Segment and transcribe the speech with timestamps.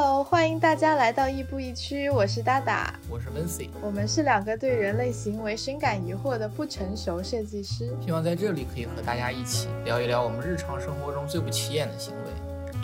[0.00, 12.30] Hello，欢迎大家来到亦步亦趋，我是达达，我是 Vincy，我们是两个对人类行为深感疑惑的不成熟设计师，希望在这里可以和大家一起聊一聊我们日常生活中最不起眼的行为，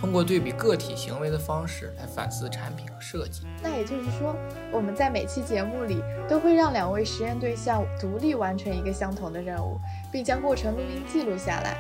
[0.01, 3.43] 通过对比个体行为的方式来反思产品和设计。
[3.63, 4.35] 那也就是说，
[4.73, 9.79] 我们在每期节目里都会让两位实验对象独立完成一个相同的任务，
[10.11, 11.79] 并将过程录音记录下来。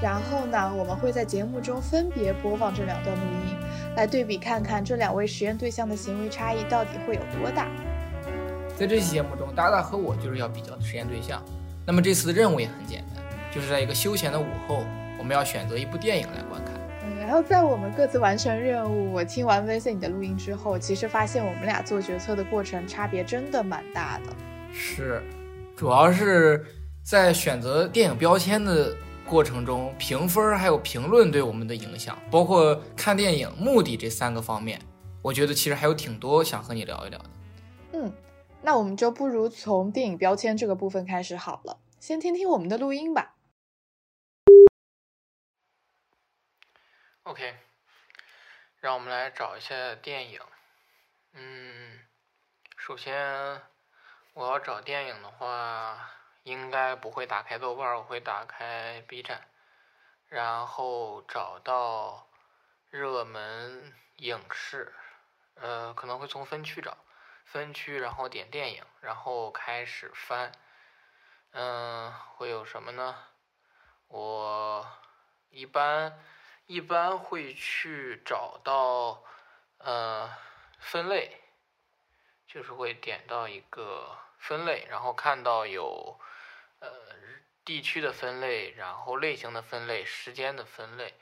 [0.00, 3.56] 然后呢，我们会在节目中分别播放这两段录音，
[3.96, 7.68] 来对比看看这两位实验对象的行为差异到底会有多大。
[8.74, 11.42] 在这期节目中，达达和我就是要比较的实验对象。
[11.86, 13.22] 那么这次的任务也很简单，
[13.54, 14.82] 就是在一个休闲的午后，
[15.18, 16.74] 我们要选择一部电影来观看。
[17.04, 24.32] 嗯，然后在我们各自完成任务，我听完 Vincent 的录音之后，其实发现我们俩做决策的过程差别真的蛮大的。
[24.72, 25.22] 是，
[25.76, 26.64] 主要是
[27.02, 28.96] 在选择电影标签的。
[29.26, 34.80] 过程中评分还有评论对我们的影响，包括看电影目的这三个方面，
[35.22, 37.30] 我觉得其实还有挺多想和你聊一聊的。
[37.92, 38.12] 嗯，
[38.60, 43.36] 那我们就不如从电影标签这个部分开始好了，先听听我们的录音吧。
[47.22, 47.54] OK，
[48.80, 50.40] 让我们来找一下电影。
[51.34, 52.00] 嗯，
[52.76, 53.14] 首先
[54.34, 56.10] 我要找电影的话。
[56.44, 59.48] 应该不会打开豆瓣，我会打开 B 站，
[60.28, 62.28] 然后找到
[62.90, 64.92] 热门影视，
[65.54, 66.96] 呃，可能会从分区找，
[67.44, 70.50] 分区，然后点电影，然后开始翻，
[71.52, 73.16] 嗯，会有什么呢？
[74.08, 74.84] 我
[75.48, 76.18] 一般
[76.66, 79.22] 一般会去找到，
[79.78, 80.28] 呃，
[80.80, 81.40] 分类，
[82.48, 86.18] 就是会点到一个分类，然后看到有。
[86.82, 86.88] 呃，
[87.64, 91.14] 地区的分类，然后类型的分类，时间的分类，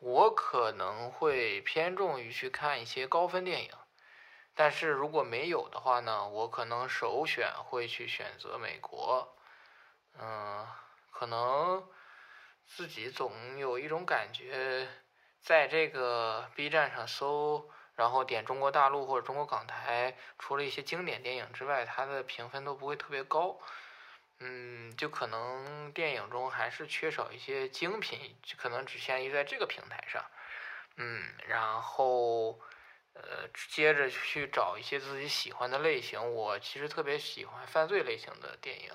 [0.00, 3.70] 我可能会偏重于去看一些高分电影，
[4.56, 9.36] 但是如果没有的话呢，我可能首选会去选择美国。
[10.20, 10.66] 嗯，
[11.12, 11.88] 可能
[12.66, 14.88] 自己总有一种感觉，
[15.40, 23.60] 在这个 B 站上搜，然后点中国大陆或者中国港台，除了一些经典电影之外，它的评分都不会特别高。
[24.40, 30.24] 嗯，就可能电影中还是缺少一些精品，就可能只限于在这个平台上。
[30.96, 32.60] 嗯，然后
[33.14, 36.34] 呃，接着去找一些自己喜欢的类型。
[36.34, 38.92] 我其实特别喜欢犯罪类型的电影，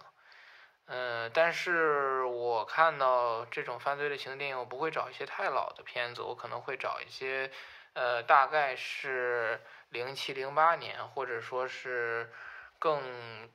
[0.86, 7.52] 嗯，但是我看到这种犯罪类型的电影，我不会找一些太老的片子，我可能会找一些
[7.94, 12.32] 呃，大概是零七零八年，或者说是
[12.80, 13.52] 更。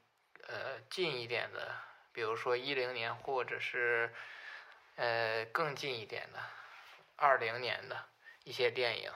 [0.48, 1.74] 呃，近一点的，
[2.10, 4.10] 比如说一零年，或者是
[4.96, 6.38] 呃更近一点的
[7.16, 8.08] 二零年的
[8.44, 9.12] 一些电影。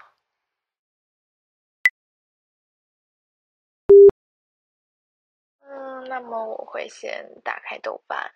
[6.06, 8.31] 那么我会先打开豆瓣，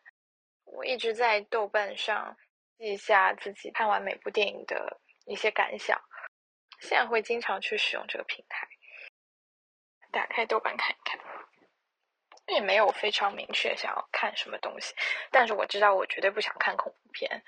[0.64, 2.34] 我一直在豆瓣上
[2.78, 6.00] 记下自己看完每部电影的一些感想，
[6.80, 8.66] 现在会经常去使用这个平台，
[10.10, 11.20] 打开豆瓣看一看。
[12.54, 14.94] 也没有非常明确想要看什么东西，
[15.30, 17.42] 但是我知道我绝对不想看恐怖片。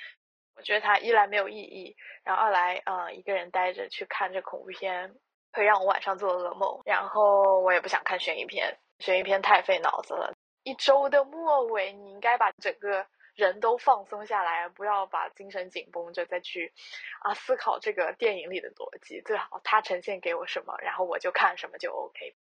[0.57, 5.15] 我觉得它一来没有意义，然后二来，呃，一个人待着去看这恐怖片
[5.53, 6.83] 会让我晚上做噩梦。
[6.85, 10.33] 然后我也不想看悬疑片，悬疑片太费脑子了。
[10.65, 13.07] 一周的末尾，你应该把整个
[13.37, 16.73] 人都放松下来，不要把精神紧绷着再去
[17.21, 19.21] 啊思考这个电影里的逻辑。
[19.21, 22.35] 最好它呈现给我什么，然后我就看什么就 OK。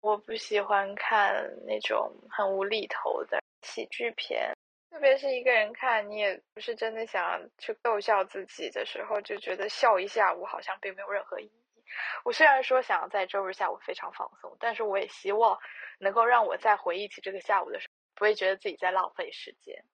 [0.00, 4.52] 我不喜欢看那种很无厘头的喜剧片，
[4.90, 11.84] 特别是一个人看，你也不是真的想去逗笑自己的时候，就觉得笑一下午好像并没有任何意义。
[12.24, 15.58] 我虽然说想要在周日下午非常放松，但是我也希望
[15.98, 19.84] 能够让我在回忆起这个下午的时候，不会觉得自己在浪费时间。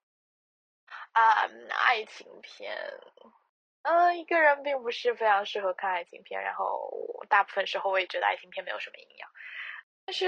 [1.12, 1.48] 啊，
[1.86, 2.76] 爱情片，
[3.82, 9.30] 嗯，一个人并不是非常适合看爱情片，然后大部分时候我也觉得爱情片没有什么营养。
[10.06, 10.26] 但是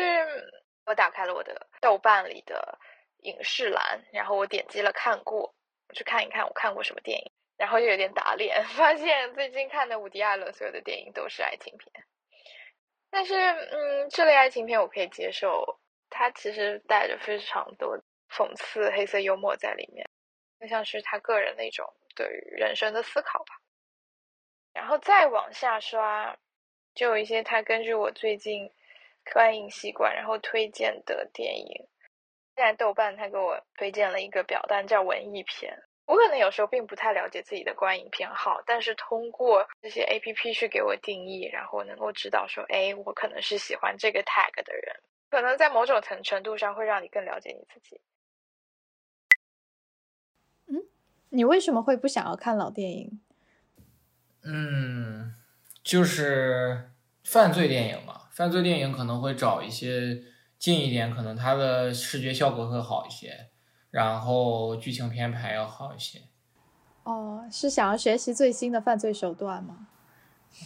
[0.87, 2.79] 我打开了我的豆瓣里的
[3.19, 5.55] 影视栏，然后我点击了看过，
[5.89, 11.91] 我去看一看我看过什么电影，然后就有点打脸， 发现最近看的伍迪·艾伦所有的电影都是爱情片。
[13.11, 17.99] 但是，嗯，这类爱情片我可以接受，它其实带着非常多
[18.31, 20.09] 讽刺、黑色幽默在里面，
[20.59, 23.61] 更像是他个人的一种对于人生的思考吧。
[24.73, 26.37] 然后再往下刷，
[26.95, 28.73] 就有一些他根据我最近。
[29.33, 31.89] 观影习惯，然后推荐的电影。
[32.55, 35.83] 现在豆瓣他给我推荐了一个表单，叫文艺片。
[36.07, 44.97] 我可能有时候并不太了解自己的观影偏好，但是通过这些 A P P 去给我定义，然后能够知道说，哎，我可能是喜欢这个 tag 的人，
[45.31, 48.01] 可能在某种程程度上会让你更了解你自己。
[50.69, 50.87] 嗯，
[51.31, 53.21] 你为什么会不想要看老电影？
[54.45, 55.35] 嗯，
[55.83, 56.93] 就是
[57.25, 60.23] 犯罪电影嘛，犯罪电影可能会找一些
[60.59, 63.49] 近一点，可能它的视觉效果会好一些。
[63.91, 66.21] 然后剧情编排要好一些，
[67.05, 69.89] 哦，是想要学习最新的犯罪手段吗？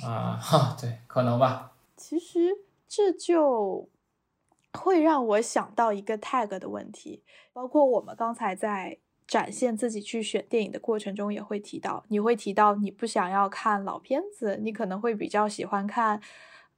[0.03, 1.71] 啊，哈，对，可能吧。
[1.97, 2.51] 其实
[2.89, 3.89] 这就
[4.73, 7.23] 会让我想到一个 tag 的问题，
[7.53, 16.21] 包括我们刚才在展现自己去选电影的过程中也会提到，你会提到你不想要看老片子，你可能会比较喜欢看。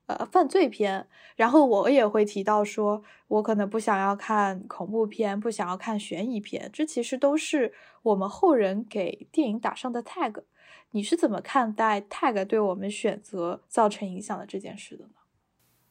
[0.06, 1.06] 呃，犯罪片，
[1.37, 7.72] 然后我也会提到说，我可能不想要看恐怖片，不想要看悬疑片，这其实都是
[8.02, 10.43] 我们后人给电影打上的 tag。
[10.90, 15.10] 你是怎么看待 tag 对我们选择造成影响的这件事的呢？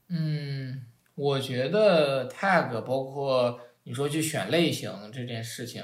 [0.10, 0.86] 嗯，
[1.16, 5.84] 我觉得 tag 包括你说去选类型这件事情，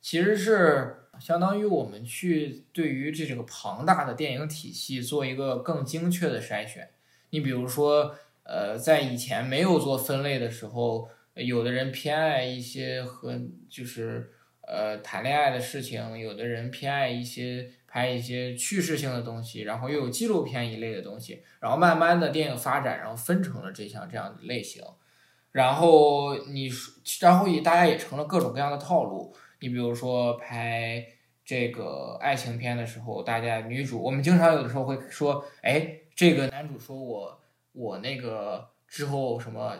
[0.00, 6.90] 其实是相当于我们去对于这个庞大的电影体系做一个更精确的筛选。
[7.30, 8.14] 你比如说，
[8.44, 13.38] 呃，在以前没有做分类的时候，有的人偏爱一些和
[13.68, 14.32] 就是
[14.62, 24.82] 呃谈恋爱的事情，有的人偏爱一些拍一些叙事性的东西，然后又有纪录片一类的东西，然后慢慢的电影发展，然后分成了这项这样的类型，
[25.52, 26.70] 然后你
[27.20, 29.34] 然后也大家也成了各种各样的套路。
[29.60, 31.04] 你比如说拍
[31.44, 35.98] 这个爱情片的时候，大家女主，我们经常有的时候会说，哎。
[36.16, 37.40] 这个男主说：“我
[37.72, 39.76] 我那个之后什么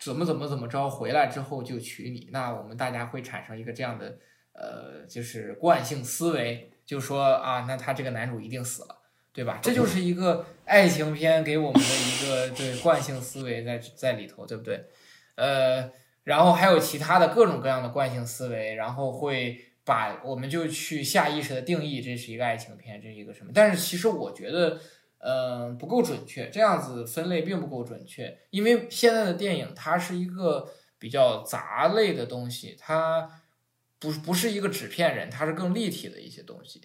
[0.00, 4.18] 怎么怎么怎么着，回来之后就娶你。”那我们大家会产生一个这样的
[4.54, 8.96] 呃，就是惯性思维，就说啊，那他这个男主一定死了，
[9.30, 9.60] 对吧？
[9.62, 14.86] 这就是一个爱情片给我们的一个对惯性思维在在里头，对不对？
[15.34, 15.92] 呃，
[16.24, 23.52] 然后还有其他的各种各样的惯性思维，然后会把我们就去下意识的定义这是一个爱情片，这是一个什么？
[23.54, 24.80] 但是其实我觉得。
[25.18, 33.42] 嗯，不够准确，这样子分类并不够准确，因为现在的电影它是一个比较杂类的东西，它
[33.98, 36.82] 不不是一个纸片人，它是更立体的一些东西。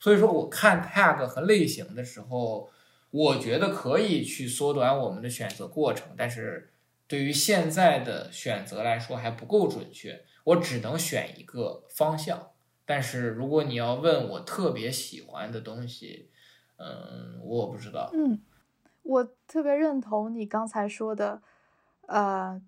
[0.00, 2.70] 所以说，我看 tag 和类型的时候，
[3.10, 6.72] 我觉得可以去缩短我们的选择过程，但是
[7.06, 12.50] 对于现在的选择来说还不够准确，我只能选一个方向。
[12.84, 16.30] 但是如果你要问我特别喜欢的东西，
[16.78, 18.10] 嗯，我不知道。
[18.14, 18.40] 嗯，
[19.02, 21.42] 我特别认同你刚才说的，
[22.06, 22.60] 呃，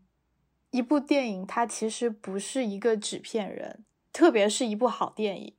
[0.70, 5.54] 一部电影它其实不是一个纸片人，特别是一部好电影，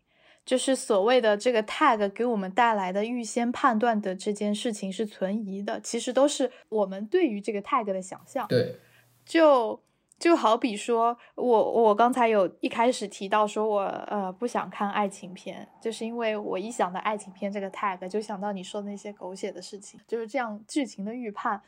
[0.45, 8.48] 就是所谓的这个 tag 给我们带来的预先判断的这件事情是存疑的，其实都是我们对于这个 tag 的想象。
[8.48, 8.80] 对，
[9.25, 9.81] 就。
[10.22, 21.60] 就好比说，我我刚才有一开始提到说，我呃不想看爱情片，就是因为我一想到爱情片这个 tag，就想到你说的那些狗血的事情，就是这样剧情的预判，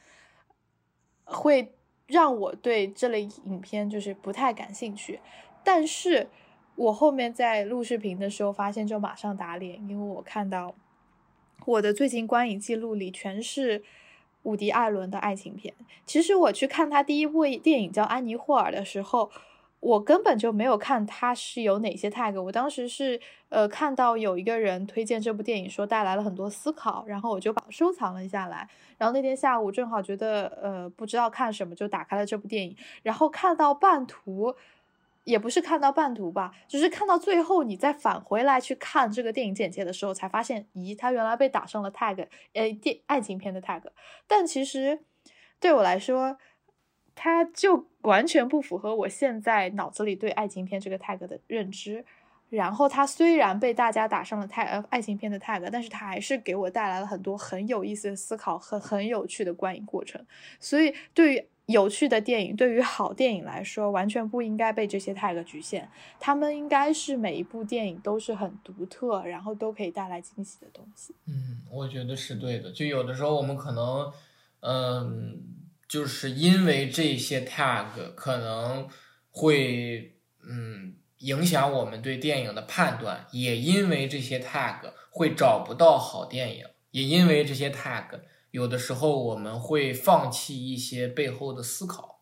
[1.24, 1.74] 会
[2.06, 5.20] 让我对这类影片就是不太感兴趣。
[5.64, 6.30] 但是
[6.76, 10.76] 我后面在录视频的时候发现，就马上打脸，因为我看到
[11.66, 13.84] 我的最近观影记录里全是。
[14.44, 15.74] 伍迪·艾伦的爱情片，
[16.06, 19.30] 其实我去看他第一部电影叫《安妮·霍尔》的时候，
[19.80, 22.42] 我根本就没有看他是有哪些 tag。
[22.42, 23.20] 我当时是
[23.50, 28.68] 呃看到有一个人推荐这部电影，说带来了很多思考，然后我就把收藏了下来。
[28.98, 34.56] 然后那天下午正好觉得呃不知道看什么，就打开了这部电影，然后看到半途。
[35.24, 43.82] 也不是看到半途吧，就是看到最后，你再返回来去看这个电影简介的时候，才发现，咦，它原来被打上了 tag，呃，电爱情片的 tag。
[44.28, 45.00] 但其实
[45.60, 46.38] 对我来说，
[47.16, 52.04] 它就完全不符合我现在脑子里对爱情片这个 tag 的认知。
[52.50, 60.24] 然后它虽然被大家打上了 tag，呃，爱情片的 tag，但是它还是给我带来了很多很有意思的思考和很有趣的观影过程。
[60.60, 65.90] 所以对于有趣的电影对于好电影来说，完全不应该被这些 tag 局限。
[66.20, 71.16] 他们应该是每一部电影都是很独特，然后都可以带来惊喜的东西。
[71.26, 72.70] 嗯，我觉得是对的。
[72.72, 74.12] 就有的时候我们可能，
[74.60, 75.42] 嗯，
[75.88, 78.90] 就是因为这些 tag 可能
[79.32, 84.80] 会，嗯，影响我们对电影的判断，也因为这些 tag
[85.10, 88.20] 会找不到好电影，也因为这些 tag。
[88.54, 92.20] 有的时候我们会放弃一些背后的思考，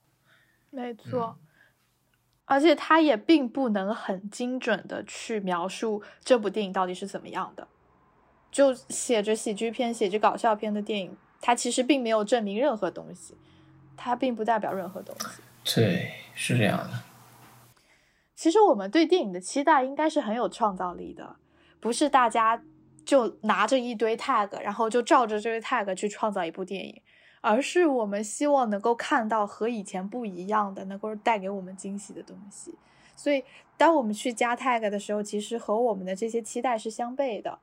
[0.69, 1.37] 没错。
[2.45, 7.67] 而且它也并不能很精准的去描述这部电影到底是怎么样的。
[8.49, 13.35] 就写着喜剧片、写着搞笑片的电影，它其实并没有证明任何东西，
[13.97, 15.41] 它并不代表任何东西。
[15.75, 17.03] 对，是这样的。
[18.33, 21.35] 其实我们对电影的期待应该是很有创造力的，
[21.81, 22.63] 不是大家
[23.11, 27.01] 就拿着一堆 tag，然后就照着这个 tag 去创造一部电影，
[27.41, 32.73] 而是我们希望能够看到和以前不一样的，能够带给我们惊喜的东西。
[33.17, 33.43] 所以，
[33.75, 37.59] 当我们去加 tag 的时候，其实和我们的这些期待是相悖的。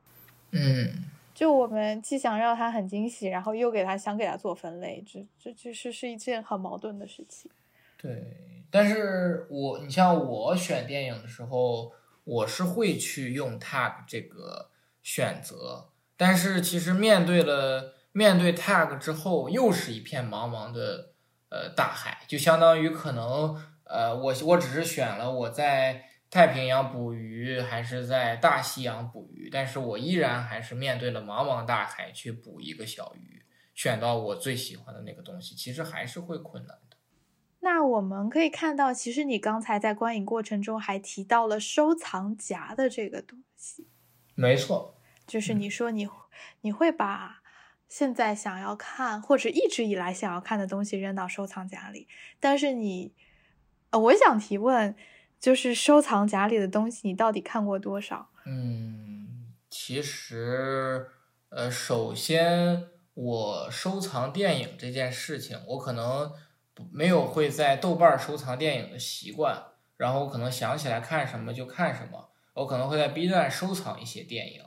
[0.51, 1.03] 嗯，
[1.33, 7.49] 就我们既想让他很惊喜，然后又给他想给他做分类，这这其实是一件很矛盾的事情。
[7.97, 8.37] 对，
[8.69, 11.91] 但是我你像我选电影的时候，
[12.23, 14.69] 我是会去用 tag 这个
[15.11, 21.13] 选择，但是其实面对了面对 tag 之后，又是一片茫茫的
[21.49, 26.05] 呃大海，就相当于可能呃我我只是选了我在。
[26.31, 33.41] 太平洋捕鱼还是在大西洋捕鱼，但是我依然还是面对了茫茫大海去捕一个小鱼，
[33.73, 36.97] 选到我最喜欢的那个东西，其实还是会困难的。
[37.61, 43.87] 那我们可以看到，其实你刚才在观影过程中还提到了收藏夹的这个东西。
[44.35, 44.98] 没错，
[45.29, 46.09] 就是你说你
[46.61, 47.41] 你会把
[47.87, 52.09] 现在想要看或者一直以来想要看的东西扔到收藏夹里，
[52.41, 53.13] 但是你，
[53.91, 54.95] 呃，我想提问。
[55.39, 58.29] 就是收藏夹里的东西，你到底看过多少？
[58.45, 61.07] 嗯，其实，
[61.47, 66.29] 呃，首先我收藏电影这件事情，我可能
[66.91, 69.63] 没有会在豆瓣收藏电影的习惯，
[69.95, 74.61] 然后我可能想起来看什么就看什么，我可能会在 B 站收藏一些电影，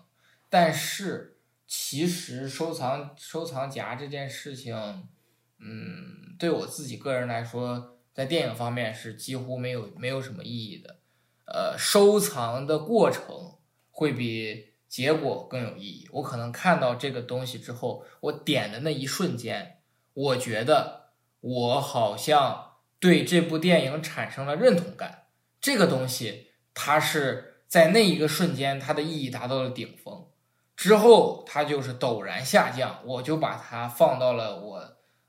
[0.53, 4.77] 但是其实收藏收藏夹这件事情，
[5.59, 7.89] 嗯，对我自己个人来说。
[8.15, 10.99] 在电影方面是几乎没有没有什么意义的，
[11.47, 13.57] 呃，收藏的过程
[13.91, 16.07] 会比结果更有意义。
[16.13, 19.79] 我可能看到这个东西之后，我点的那一瞬间，
[20.13, 25.29] 我觉得我好像对这部电影产生了认同感。
[25.59, 30.27] 这个东西它是在那一个瞬间，它的意义达到了顶峰，
[30.83, 34.79] 之后它就是陡然下降，我就把它放到了我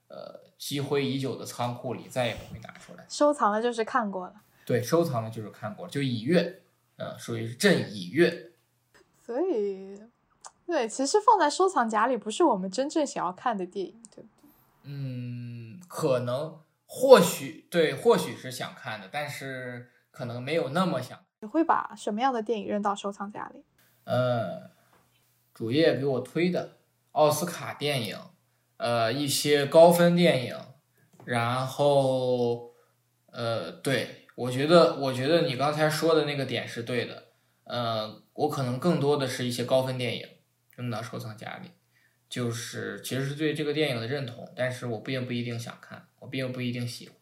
[0.08, 0.42] 呃。
[0.56, 3.06] 积灰已久的仓库里，再也不会拿出来。
[3.10, 4.34] 收藏了就是看过了，
[4.66, 6.62] 对，收藏了就是看过，就已阅，
[6.96, 8.54] 嗯，属于是朕已阅。
[9.20, 10.02] 所以，
[10.66, 14.50] 对，其实放在收藏夹里不是我们真正想要看的电影，对不对？
[14.84, 21.20] 嗯，可能，或许，对，或许是想看的，但是可能没有那么想。
[21.42, 23.66] 你会把什么样的电影扔到收藏夹里？
[24.06, 24.72] 呃，
[25.54, 26.78] 主页给我推的
[27.12, 28.18] 奥斯卡电影。
[28.78, 30.58] 呃，一些高分电影，
[31.24, 32.74] 然后，
[33.32, 37.28] 呃，对我觉得，我觉得你刚才说的那个点是对的。
[37.64, 40.28] 呃，我可能更多的是一些高分电影
[40.76, 41.70] 扔到收藏夹里，
[42.28, 47.16] 就是其实是对这个电影的认同，但是我并不一定想看，我并不一定喜欢。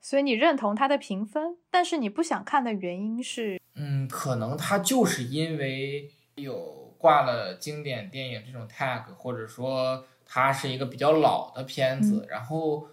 [0.00, 3.60] 所以你认同它的评分，但是你不想看的原因是？
[3.74, 10.04] 嗯，可能它就是因为有挂了经典电影这种 tag，或者说。
[10.28, 12.88] 它是一个比较老的片子，然后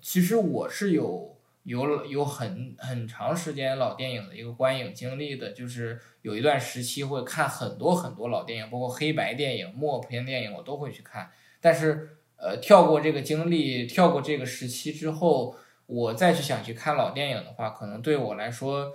[0.00, 11.30] 其实我是有有有很很长时间老电影的一个观影经历的，就是有一段时期会看很多很多老电影，包括黑白电影、默片电影，我都会去看。
[11.60, 18.90] 但是呃，跳过这个经历，跳过这个时期之后，我再去想去看老电影的话，可能对我来说，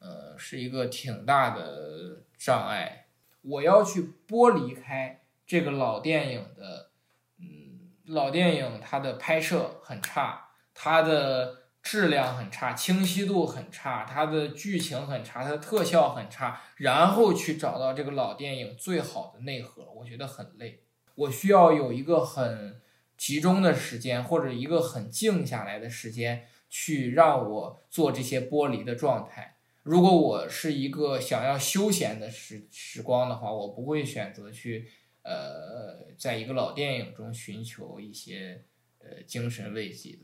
[0.00, 3.01] 呃，是一个挺大的障碍。
[3.42, 6.90] 我要去剥离开这个老电影的。
[7.38, 7.68] 嗯
[8.06, 20.82] 老电影它的拍摄很差，它的质量很差，清晰度很差，它的剧情很差，它的特效很差，然后去找到这个老电影最好的内核，我觉得很累。
[21.14, 22.80] 我需要有一个很
[23.16, 29.58] 集中的时间，或者一个很静下来的时间，去让我做这些剥离的状态。
[29.82, 34.88] 如果我是一个想要休闲的时时光的话，我不会选择去。
[35.24, 38.64] 呃，在一个老电影中寻求一些
[38.98, 40.18] 呃精神慰藉的，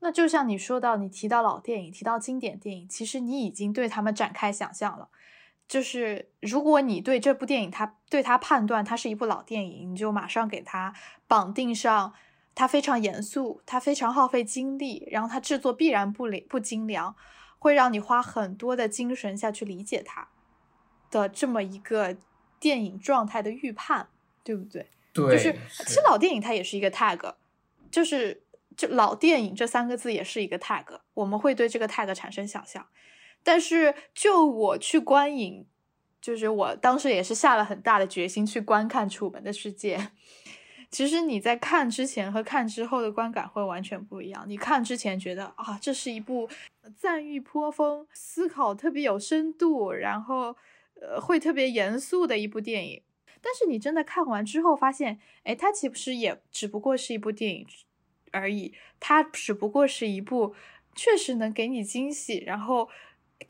[0.00, 5.08] 那就像你说到，你提到老电影，提到经典电影，其实你已经对他们展开想象了。
[5.68, 10.92] 就是如果你对这部电影，他对他判断它是一部老电影，你就马上给他
[11.28, 12.12] 绑定上，
[12.56, 17.14] 它非常严肃，它非常耗费精力，然后它制作必然不不精良，
[17.62, 20.28] 会让你花很多的精神下去理解它
[21.10, 22.16] 的这么一个。
[22.62, 24.06] 电影状态的预判，
[24.44, 24.88] 对不对？
[25.12, 27.34] 对，就是其实老电影它也是一个 tag，
[27.90, 28.44] 就是
[28.76, 32.86] 就老电影这三个字也是一个 tag，我们会对这个 tag 产生想象。
[33.42, 35.66] 但是就我去观影，
[36.20, 39.98] 就是我当时也是下了很大的决心去观看《楚门的世界》。
[40.92, 44.44] 其实你在看之前和看之后的观感会完全不一样。
[44.46, 46.48] 你看之前觉得啊，这是一部
[46.96, 50.54] 赞誉颇丰、思考特别有深度，然后
[51.00, 53.02] 呃会特别严肃的一部电影。
[53.40, 57.66] 但是你真的看完之后发现，哎，它其实也只不过是一部电影
[58.30, 58.74] 而已。
[59.00, 60.54] 它只不过是一部
[60.94, 62.88] 确实能给你惊喜，然后。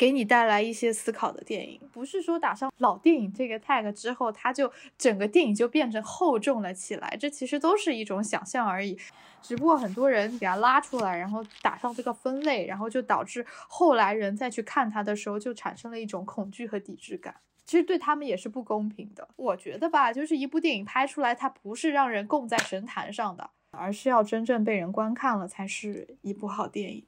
[0.02, 7.16] 给你带来一些思考的电影，不是说打上老电影这个 tag 之后，它就整个电影就变成厚重了起来。
[7.20, 8.98] 这其实都是一种想象而已，
[9.40, 17.36] 只不过很多人给它拉出来，然后打上这个分类，然后就导致后来人再去看它的时候，就产生了一种恐惧和抵制感。
[17.64, 19.28] 其实对他们也是不公平的。
[19.36, 27.06] 我觉得吧，就是一部电影拍出来，它不是让人供在神坛上的，而是要真正被人观看了，才是一部好电影。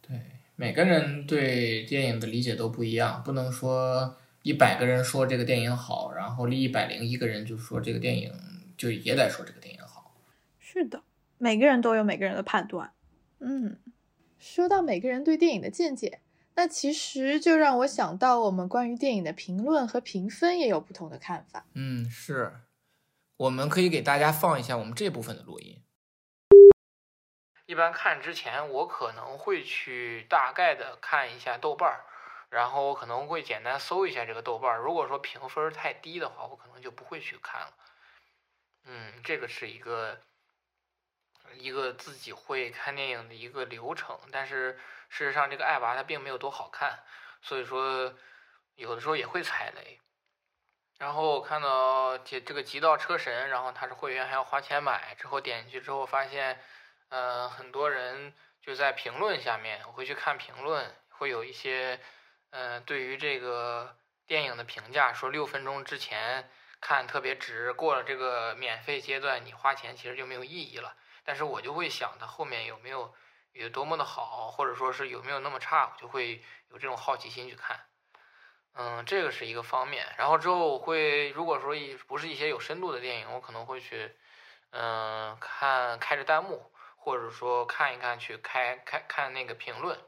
[0.00, 0.18] 对。
[0.54, 8.32] 每个人对电影的理解都不一样，不能说一百个人说这个电影好，然后一百零一个人就说这个电影
[8.76, 10.14] 就也得说这个电影好。
[10.58, 11.02] 是的，
[11.38, 12.92] 每个人都有每个人的判断。
[13.40, 13.76] 嗯，
[14.38, 16.20] 说到每个人对电影的见解，
[16.54, 21.66] 那其实就让我想到我们关于电影的评论和评分也有不同的看法。
[21.74, 22.52] 嗯，是，
[23.36, 25.81] 我们可以给大家放一下我们这部分的录音。
[27.72, 32.04] 一般看之前，我可能会去大概的看一下豆瓣儿，
[32.50, 34.76] 然后我可能会简单搜一下这个豆瓣儿。
[34.76, 37.72] 如果说评分太低的话，我可能就不会去看了。
[38.84, 40.20] 嗯，这个是一个
[41.54, 44.20] 一个自己会看电影的一个流程。
[44.30, 47.02] 但是事实上，这个爱娃它并没有多好看，
[47.40, 48.14] 所以说
[48.74, 49.98] 有的时候也会踩雷。
[50.98, 56.60] 然后我看到这这个《极道车神》，然后它是会员还要花钱买，之后点进去之后发现。
[57.12, 62.00] 呃，很多人就在评论下面，我会去看评论，会有一些，
[62.48, 63.94] 呃，对于这个
[64.26, 66.48] 电影的评价，说六分钟之前
[66.80, 70.96] 看特别值，过了这个免费阶段，你花钱其实就没有意义了。
[71.22, 73.14] 但是我就会想，它后面有没有
[73.52, 77.78] 有多么的好，或者说是有没有那么差，我就会有这种好奇心去看。
[78.72, 80.06] 嗯，这个是一个方面。
[80.16, 84.16] 然后之后我会，如果说一不是一些有深度的电影，我可能会去，
[84.70, 86.71] 嗯，看开着弹幕。
[87.02, 89.98] 或者说看一看，去开开看那个评论，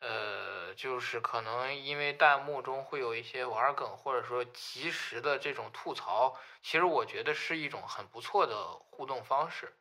[0.00, 9.72] 呃，就是可能因为弹幕中会有一些玩梗，或者说及时的这种吐槽，其实我觉得是一种很不错的互动方式。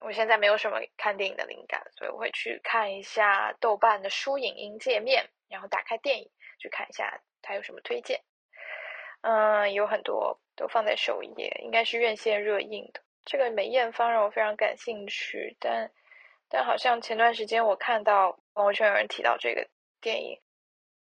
[0.00, 8.22] 我现在没有什么看电影的灵感，所以我会去看一下豆瓣的书影音界面，然后打开电影去看一下它有什么推荐。
[9.22, 13.00] 嗯，有很多都放在首页，应该是院线热映的。
[13.24, 15.90] 这个梅艳芳让我非常感兴趣，但
[16.48, 19.68] 但好像前段时间我看到朋友圈有人提到这个
[20.00, 20.40] 电影，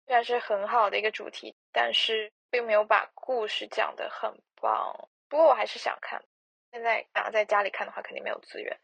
[0.06, 5.10] 虽然是很好的一个主题，但是并没有把故事讲得很棒。
[5.30, 6.24] 不过我还是想看，
[6.72, 8.76] 现在拿在家里看的话肯定没有资源，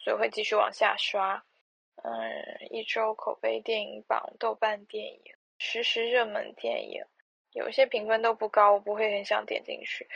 [0.00, 1.42] 所以会继续往下刷。
[2.02, 2.12] 嗯，
[2.70, 5.20] 一周口碑电影榜、豆瓣电影、
[5.58, 7.04] 实时热门电影。
[7.52, 10.08] 有些评分都不高，我不会很想点进去。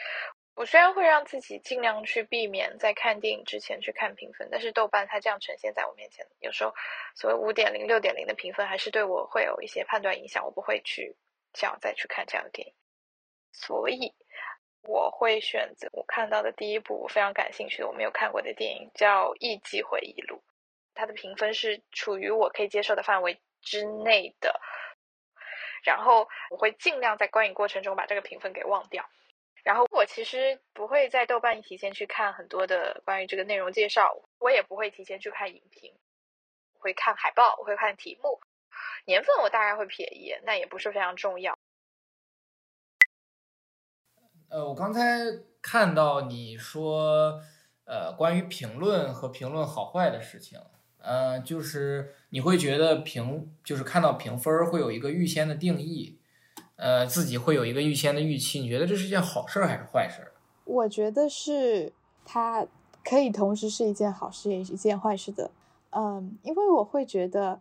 [0.54, 6.74] 我虽然会让自己尽量去避免在看电影之前去看评分，但是豆瓣它这样呈现在我面前，有时候
[7.14, 11.14] 所谓五点零、六点零的评分还是对我会有一些判断影响，我不会去
[11.52, 12.74] 想再去看这样的电影。
[13.52, 14.14] 所以
[14.82, 20.36] 我会选择我看到的第一部我非常感兴趣的我没有看过的电影，叫《艺伎回忆录》，
[20.94, 24.58] 它的评分是处于我可以接受的范围之内的。
[25.82, 29.08] 然后我会尽量在观影过程中把这个评分给忘掉。
[29.62, 35.92] 然后我其实不会在豆瓣提前去看很多的关于这个内容介绍，我也不会提前去看影评，
[36.78, 38.40] 会看海报，我会看题目，
[39.06, 41.58] 年份我大概会瞥一眼，那也不是非常重要。
[44.48, 45.00] 呃，我刚才
[45.60, 47.40] 看到你说，
[47.86, 50.60] 呃，关于评论和评论好坏的事情。
[51.06, 56.18] 呃，就是你会觉得评，就是看到评分会有一个预先的定义，
[56.74, 58.58] 呃，自己会有一个预先的预期。
[58.58, 60.32] 你觉得这是一件好事还是坏事？
[60.64, 61.92] 我觉得是
[62.24, 62.66] 它
[63.04, 65.52] 可以同时是一件好事，也是一件坏事的。
[65.90, 67.60] 嗯，因为我会觉得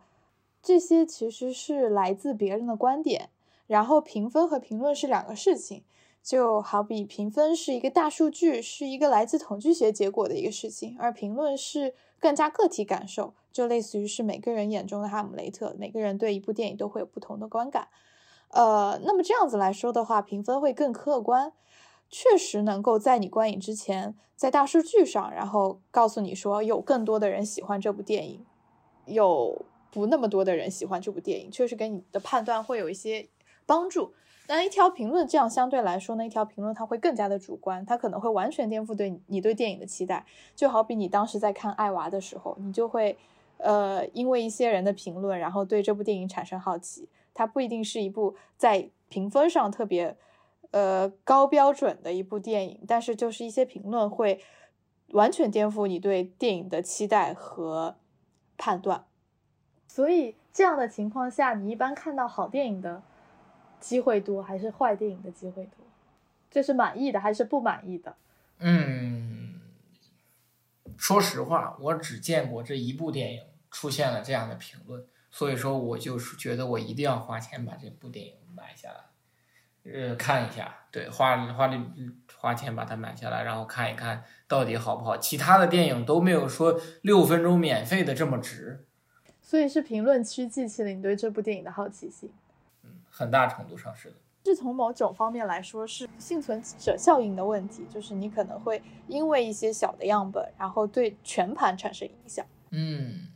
[0.60, 3.30] 这些其实是来自别人的观点，
[3.68, 5.84] 然后评分和评论是两个事情。
[6.20, 11.94] 就好比评分是一个大数据，是一个来自统计学结果的一个事情，而评论是。
[12.20, 17.88] 更加个体感受，就类似于是每个人眼中的哈姆雷特，每个人对一部电影都会有不同的观感。
[18.48, 21.52] 呃，那么这样子来说的话，评分会更客观。
[22.08, 28.46] 确实能够在你观影之前，在大数据上，然后告诉你说有更多的人喜欢这部电影，
[29.06, 33.28] 有不那么多的人喜欢这部电影，确实给你的判断会有一些
[33.66, 34.14] 帮助。
[34.48, 40.24] 那一条评论这样相对来说呢，一条评论它会更加的主观，它可能会完全颠覆对你对电影的期待。
[40.54, 43.16] 就好比你当时在看《爱娃》的时候，你就会
[43.58, 47.08] 呃因为一些人的评论，然后对这部电影产生好奇。
[47.34, 50.16] 它不一定是一部在评分上特别。
[50.72, 54.40] 呃，高标准的一部电影，但是就是一些评论会
[55.12, 57.96] 完全颠覆你对电影的期待和
[58.58, 59.06] 判断，
[59.86, 63.00] 所以这样的情况下，你一般看到好电影的
[63.86, 65.86] 机会多，还是坏电影的机会多？
[66.50, 68.16] 这是满意的还是不满意的？
[68.58, 69.60] 嗯，
[70.96, 79.04] 说实话，我只见过这一部电影出现了这样的评论，所以说我就是觉得我一定要花钱把这部电影买下来。
[79.88, 81.80] 呃，看一下，对，花花里
[82.36, 85.16] 花钱把它买下来，然后看一看到底好不好。
[85.16, 88.84] 其他的电影都没有说六分钟免费的这么值，
[89.40, 92.28] 所以是评论区激起了你对这部电影的好奇心。
[93.16, 94.16] 嗯，很大程度上是的。
[94.44, 102.46] 是从某种方面来说，是幸存者效应的问题，就是你可能会因为一些小的样本，然后对全盘产生影响。
[102.70, 103.28] 嗯，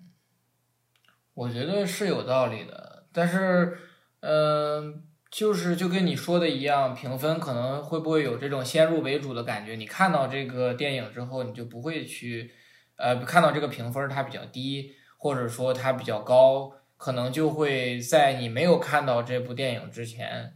[1.35, 3.79] 我觉得是有道理的，但是，
[4.21, 5.05] 嗯。
[5.31, 9.77] 就是就跟你说的一样，评分可能会不会有这种先入为主的感觉？
[9.77, 12.51] 你看到这个电影之后，你就不会去，
[12.97, 20.55] 呃，看到这个评分它比较低，或者说它比较高，可能就会在你没有看到这部电影之前，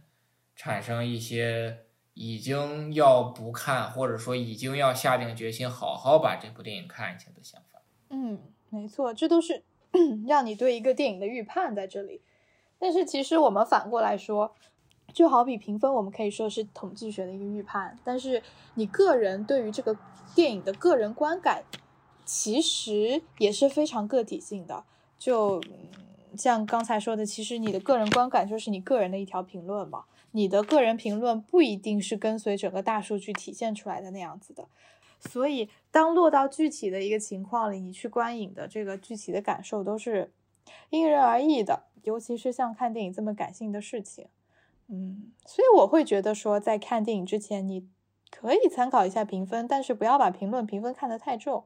[0.55, 1.79] 产生一些
[2.13, 7.81] 已经要不看，或者说已经要下定决心好好把这部电影看一下的想法。
[8.09, 9.63] 嗯，没错，这都是
[10.27, 12.21] 让你对一个电影的预判在这里。
[12.77, 14.53] 但是其实我们反过来说，
[15.11, 17.97] 就好比评分，我们可以说是统计学的一个预判。
[18.03, 18.43] 但是
[18.75, 19.97] 你个人对于这个
[20.35, 21.63] 电影的个人观感，
[22.23, 24.83] 其实也是非常个体性的。
[25.17, 25.59] 就
[26.37, 30.05] 像刚才说的，其实你的个人观感就是你个人的一条评论嘛。
[30.31, 34.67] 你的个人评论不一定是跟随整个大数据体现出来的那样子的。
[35.19, 40.33] 所以当落到具体的一个情况里，你去观影的这个具体的感受都是
[40.89, 41.83] 因人而异的。
[42.03, 44.27] 尤其是像看电影这么感性的事情，
[44.87, 47.87] 嗯，所以我会觉得说，在看电影之前，你
[48.29, 51.63] 可以参考一下评分，但是不要把评论评分看得太重。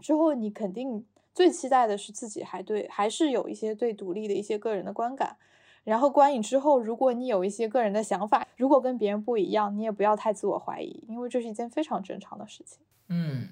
[0.00, 5.36] 之后你肯定最期待的是自己还对，还是有一些对独立的一些个人的观感。
[5.84, 12.78] 然后观影之后，如果你有一些个人的想法，如果跟别人不一样，你也不要太自我怀疑，因为这是一件非常正常的事情。
[13.08, 13.48] 嗯，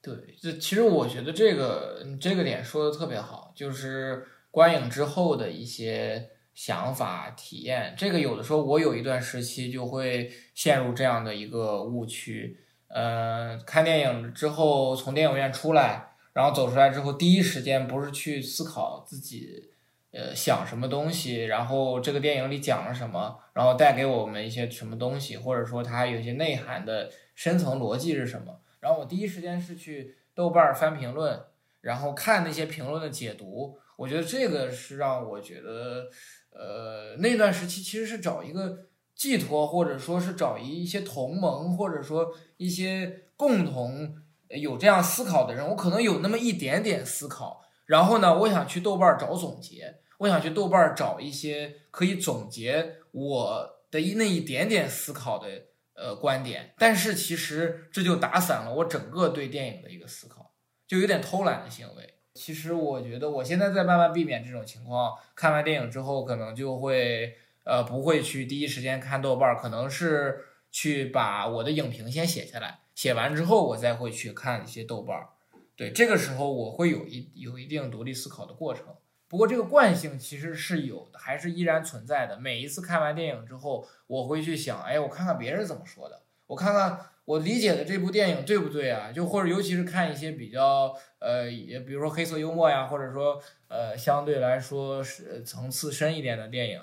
[0.00, 4.26] 对，这其实我觉得这个这个点说的特别好，就是。
[4.52, 12.60] 观影之后的一些想法体验，这个有的时候我有一段时期就会陷入这样的一个误区。
[12.88, 19.70] 呃，看电影之后从电影院出来，然后走出来之后，第一时间不是去思考自己
[20.12, 28.60] 呃想什么东西，然后这个电影里讲了什么，然后带给我们一些什么东西，或者说它有些内涵的深层逻辑是什么。
[28.80, 31.40] 然后我第一时间是去豆瓣翻评论，
[31.82, 33.78] 然后看那些评论的解读。
[33.96, 36.08] 我觉得这个是让我觉得，
[36.50, 44.16] 呃，那段时期其实是找一个寄托，或者说是找一一些同盟，或者说一些共同
[44.54, 45.68] 有这样思考的人。
[45.68, 55.48] 我可能有那么一点点思考，然后呢，我想去豆瓣找总结，我想去豆瓣找一些可以总结我的一那一点点思考的
[55.94, 56.74] 呃观点。
[56.78, 60.54] 但是其实这就打散了我整个对电影的一个思考，
[60.86, 62.14] 就有点偷懒的行为。
[62.34, 65.12] 其实我觉得我现在在慢慢避免这种情况。
[65.34, 67.34] 看完电影之后，可能就会
[67.64, 75.30] 呃不会去第一时间看豆瓣，可能是去把我的影评先写下来，写完之后我再会去看一些豆瓣儿。
[75.74, 78.84] 对，这个时候我会有一有一定独立思考的过程。
[79.26, 82.38] 不过这个惯性其实是有的，还是依然存在的。
[82.38, 87.06] 每一次看完电影之后，我会去想，哎，我看看别人怎么说的，我看看。
[87.24, 89.10] 我理解的这部电影对不对啊？
[89.10, 96.80] 就或者尤其是看一些比较呃，也比如说黑色幽默呀，或者说呃相对来说是层次深一点的电影，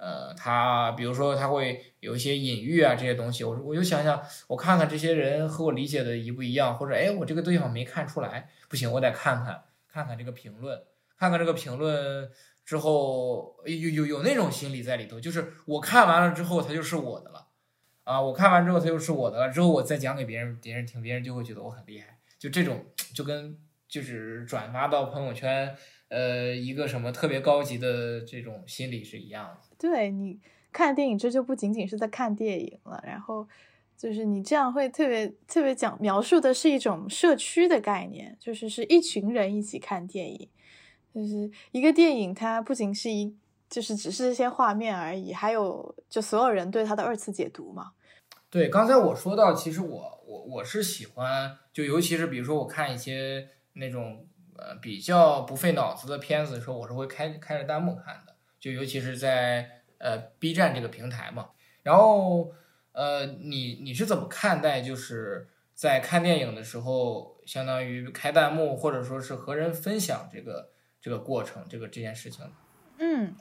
[0.00, 10.82] 呃，他比如说他会有一些隐喻啊这些东西，我我就想想，我看看这些人和我理解的一不一样，或者哎我这个地方没看出来，不行，我得看看看看这个评论，
[11.18, 12.30] 看看这个评论
[12.64, 17.48] 之后有有有那种心理在里头，就是我看完了之后，他就是我的了。
[18.04, 18.20] 啊！
[18.20, 19.52] 我看完之后，他就是我的了。
[19.52, 22.18] 之后我再讲给别人，别人听，别人就会觉得我很厉害。
[22.40, 25.76] 就这种，就跟就是转发到朋友圈，
[26.08, 29.69] 呃，一个什么特别高级的这种心理是一样的。
[29.80, 30.38] 对你
[30.70, 33.02] 看电影，这就不仅仅是在看电影了。
[33.06, 33.48] 然后，
[33.96, 40.48] 就是你这样会特别特别讲描述的是一种社区的概念，就是是一群人一起看电影，
[41.14, 43.34] 就是一个电影，它不仅是一
[43.70, 47.92] 就是只是这些画面而已，还有就所有人对它的二次解读嘛。
[48.50, 58.29] 对，刚才我说到，其实我我我是喜欢，就尤其是比如说我看一些那种呃比较不费脑子的片子的时候，我是会开开着弹幕看的，
[58.60, 61.50] 就尤其是在呃 B 站这个平台嘛，
[61.82, 62.52] 然后。
[62.92, 70.70] 呃，你你是怎么看待就是在看电影的时候，相当于开弹幕，或者说是和人分享这个
[71.00, 72.44] 这个过程，这个这件事情？
[72.98, 73.32] 嗯，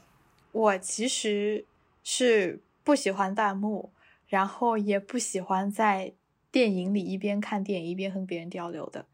[0.52, 1.66] 我其实
[2.04, 3.92] 是不喜欢弹幕，
[4.28, 6.14] 然后也不喜欢在
[6.52, 9.08] 电影里一边看电影一边和别人交流的，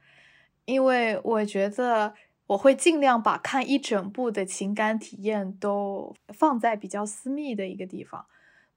[0.65, 2.13] 因为我觉得
[2.47, 8.25] 我会尽量把看一整部的情感体验都放在比较私密的一个地方，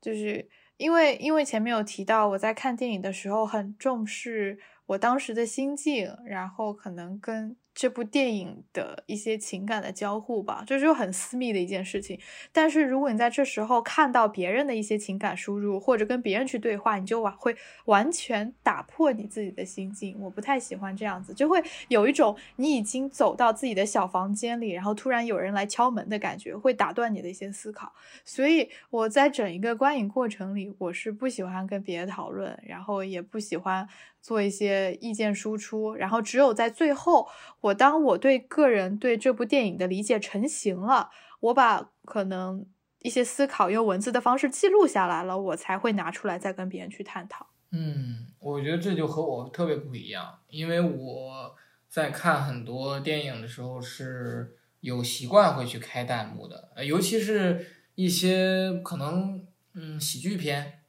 [0.00, 0.48] 就是。
[0.78, 7.56] 因为因为前面有提到，我在看电影的时候很重视我当时的心境，然后可能跟。
[7.78, 12.18] 这部电影的一些情感的交互吧，这就很私密的一件事情。
[12.50, 20.18] 但是如果你在这时候看到别人的一些情感输入，或者跟别人去对话，你就完会完全打破你自己的心境。
[20.18, 27.92] 我不太喜欢这样子，就会有一种你已经走到自己的小房间里，然后突然有人来敲门的感觉，会打断你的一些思考。
[28.24, 33.88] 所以我在整一个观影过程里，我是不喜欢跟别人讨论，然后也不喜欢。
[34.20, 37.28] 做一些意见输出，然后只有在最后，
[37.60, 42.66] 我当我对个人对这部电影的理解成型了，我把可能
[43.00, 47.46] 一些思考用文字的方式记录下来了，我才会拿出来再跟别人去探讨。
[47.70, 51.54] 嗯，我觉得这就和我特别不一样，因为我
[51.88, 60.80] 在看很多电影的时候是有习惯会去开弹幕的，尤其是一些可能嗯喜剧片，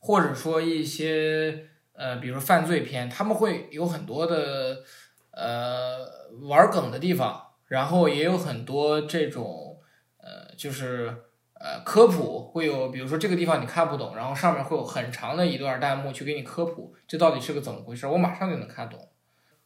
[0.00, 1.68] 或者说一些。
[1.94, 4.82] 呃，比如犯罪片，他们会有很多的
[5.30, 6.06] 呃
[6.48, 9.78] 玩梗的地方，然后也有很多这种
[10.18, 11.16] 呃，就是
[11.54, 19.08] 呃科普，会有比如说这个地方你看不懂，然后上面会有很长的一段弹幕去给你科普，这到底是个怎么回事，我马上就能看懂。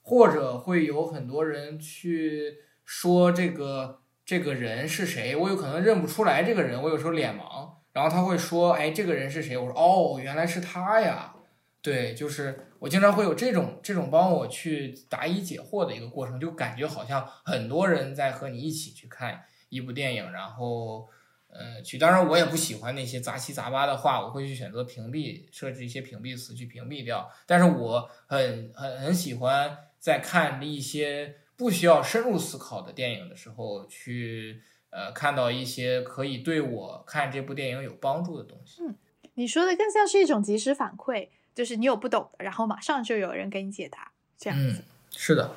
[0.03, 9.59] 或者会有很多人去说这个这个人是谁，我有可能认不出来这个人，我有时候脸盲，然后他会说，哎，这个人是谁？
[9.59, 11.35] 我说，哦，原来是他呀。
[11.81, 21.09] 对，就是我经常会有这种这种帮我去答疑解惑的一个过程，就感觉好像很多人在和你一起去看一部电影，然后，
[21.47, 21.97] 呃，去。
[21.97, 27.31] 当然，我也不喜欢那些杂七杂八的话，我会去选择屏蔽，设置一些屏蔽词去屏蔽掉。
[27.47, 34.61] 但是我很很很喜欢在看一些不需要深入思考的电影的时候，去
[34.91, 38.83] 呃看到一些可以对我看这部电影有帮助的东西。
[38.83, 38.97] 嗯，
[39.35, 41.29] 你说的更像是一种及时反馈。
[41.59, 44.85] 就是你有不懂的，然后马上就有人给你解答，这样子。
[45.11, 45.57] 是的。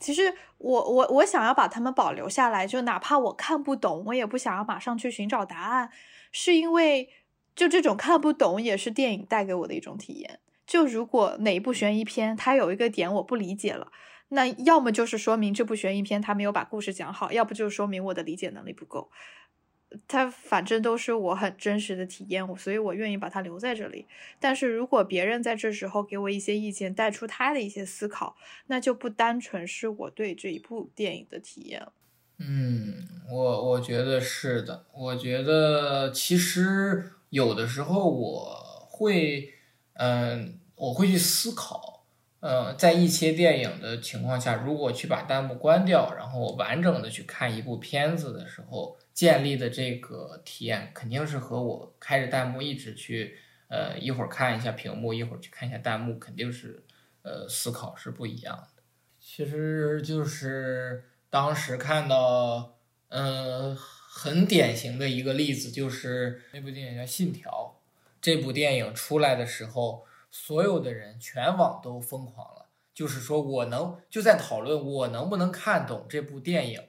[0.00, 5.90] 其实我我我想要把他们保留下来，就哪怕我看不懂，我也不想要马上去寻找答案，
[6.32, 7.08] 是因为
[7.54, 10.40] 就这种看不懂也是电影带给我的一种体验。
[10.66, 13.92] 就如果哪一部悬疑片它有一个点我不理解了，
[14.30, 19.12] 那要么就是说明这部悬疑片它没有把故事讲好，要不就是说明我的理解能力不够。
[20.06, 24.06] 它反正都是我很真实的体验，所以我愿意把它留在这里。
[24.38, 31.86] 但是如果别人在这时候给我一些意见，带出他的一些思考，那就不单纯是我对这一部电影的体验。
[32.38, 34.84] 嗯，我我觉得是的。
[34.92, 39.54] 我觉得其实有的时候我会，
[39.94, 42.04] 嗯，我会去思考，
[42.40, 48.98] 呃，在一些电影的情况下，如果去把弹幕关掉，然后完整的去看一部片子的时候。
[49.18, 56.84] 建立的这个体验肯定是和我开着弹幕一直去，呃，一会儿看一下屏幕，一会儿去看一下弹幕，肯定是，
[57.22, 58.82] 呃，思考是不一样的。
[59.18, 62.78] 其实就是当时看到，
[63.08, 67.76] 嗯，很典型的一个例子，就是那部电影叫《信条》。
[68.20, 76.80] 这部电影出来的时候，所有的人全网都疯狂了，就是说我能就在讨论我能不能看懂这部电影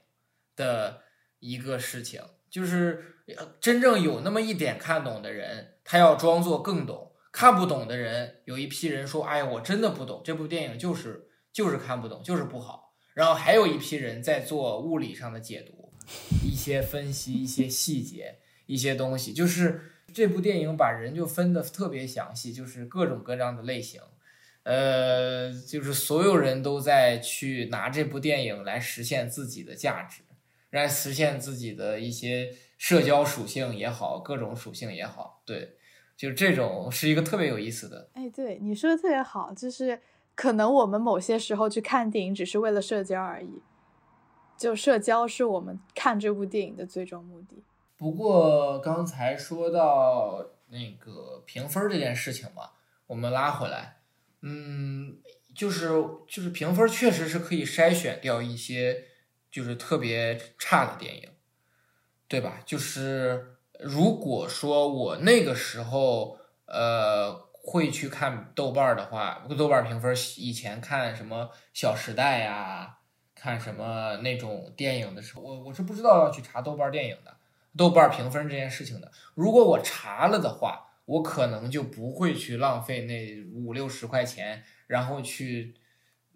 [0.55, 1.08] 的。
[1.39, 3.15] 一个事情就是，
[3.61, 15.93] 真正有那么一点看懂的人，他要装作更懂；看不懂的人，有一批人说：“哎，我真的不懂这部电影，就是就是看不懂，就是不好。”然后还有一批人在做物理上的解读，
[16.43, 19.31] 一些分析一些细节，一些东西。
[19.31, 24.01] 就是这部电影把人就分的特别详细，就是各种各样的类型，
[24.63, 30.23] 呃，就是所有人都在去拿这部电影来实现自己的价值。
[30.71, 35.77] 来实现自己的一些社交属性也好，各种属性也好，对，
[36.15, 38.09] 就这种是一个特别有意思的。
[38.13, 39.99] 哎，对你说的特别好，就是
[40.35, 43.61] 可能我们某些时候去看电影只是为了社交而已，
[44.57, 47.63] 就社交是我们看这部电影的最终目的。
[47.97, 52.69] 不过刚才说到那个评分这件事情嘛，
[53.07, 53.97] 我们拉回来，
[54.41, 55.17] 嗯，
[55.53, 55.89] 就是
[56.25, 59.03] 就是评分确实是可以筛选掉一些
[59.51, 61.29] 就是特别差的电影，
[62.27, 62.61] 对吧？
[62.65, 72.97] 就是如果说我那个时候呃会去看豆瓣的话，豆瓣评分以前看什么《小时代》呀，
[73.35, 77.35] 看什么那种电影的时候，我我是不知道要去查豆瓣电影的。
[77.77, 85.75] 豆瓣评分这件事情的，如果我查了的话，我可能就不会去浪费那五六十块钱，然后去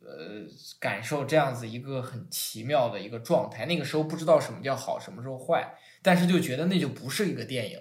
[0.03, 0.45] 呃
[0.79, 3.65] 感受这样子一个很奇妙的一个状态。
[3.65, 7.79] 那个时候不知道什么叫好，什么时候坏，但是就觉得那就不是一个电影，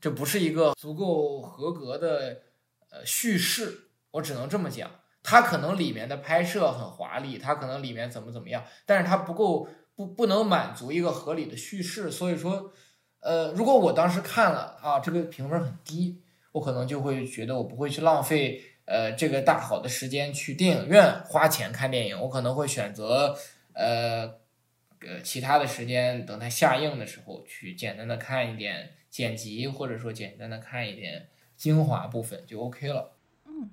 [0.00, 2.42] 这不是一个足够合格的
[2.90, 3.90] 呃叙事。
[4.12, 4.90] 我只能这么讲，
[5.22, 9.68] 它可能里面的拍摄很华丽，它可能里面怎么怎么样，但是它不够。
[9.94, 12.72] 不不能满足一个合理的叙事，所以说，
[13.20, 18.62] 呃，如果我当时看了啊，这个评分很低，我可能就会觉得我不会去浪费
[18.92, 23.34] 呃这个大好的时间去电影院花钱看电影，我可能会选择
[23.72, 24.24] 呃
[25.00, 33.16] 呃其他的时间等它下映的时候去简单的看一点剪辑，或者说简单的看一点精华部分就 OK 了。
[33.46, 33.70] 嗯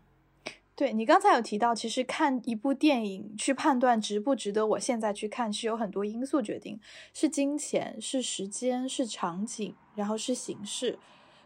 [0.79, 6.79] 对你刚才有提到，其实看一部电影去判断值不值得我现在去看，是有很多因素决定，
[7.13, 10.97] 是金钱，是时间，是场景，然后是形式，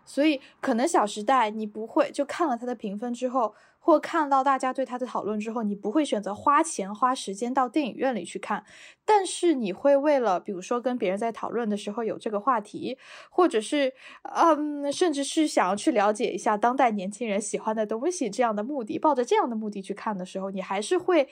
[0.06, 3.54] 所以可能《小时代》你不会就看了它的评分之后。
[3.86, 8.64] 或看到大家对他的讨论之后，你不会选择花钱花时间到电影院里去看，
[9.04, 12.98] 但是你会为了，比如说跟别人在讨论的时候有这个话题，
[13.30, 21.28] 或者是，嗯，甚至是想要去了解一下当代年轻人喜欢的东西这样的目的，抱着这样的目的去看的时候，你还是会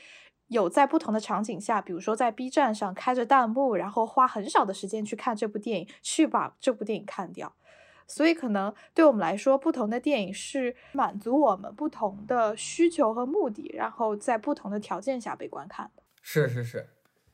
[0.49, 7.53] 有在不同的场景下，比如说在 B 站上开着弹幕，然后花很少的时间去看这部电影，去把这部电影看掉。
[8.13, 16.03] 所以，可能对我们来说，不同的电影是满足我们不同的需求和目的，然后在不同的条件下被观看的。
[16.21, 16.89] 是是是，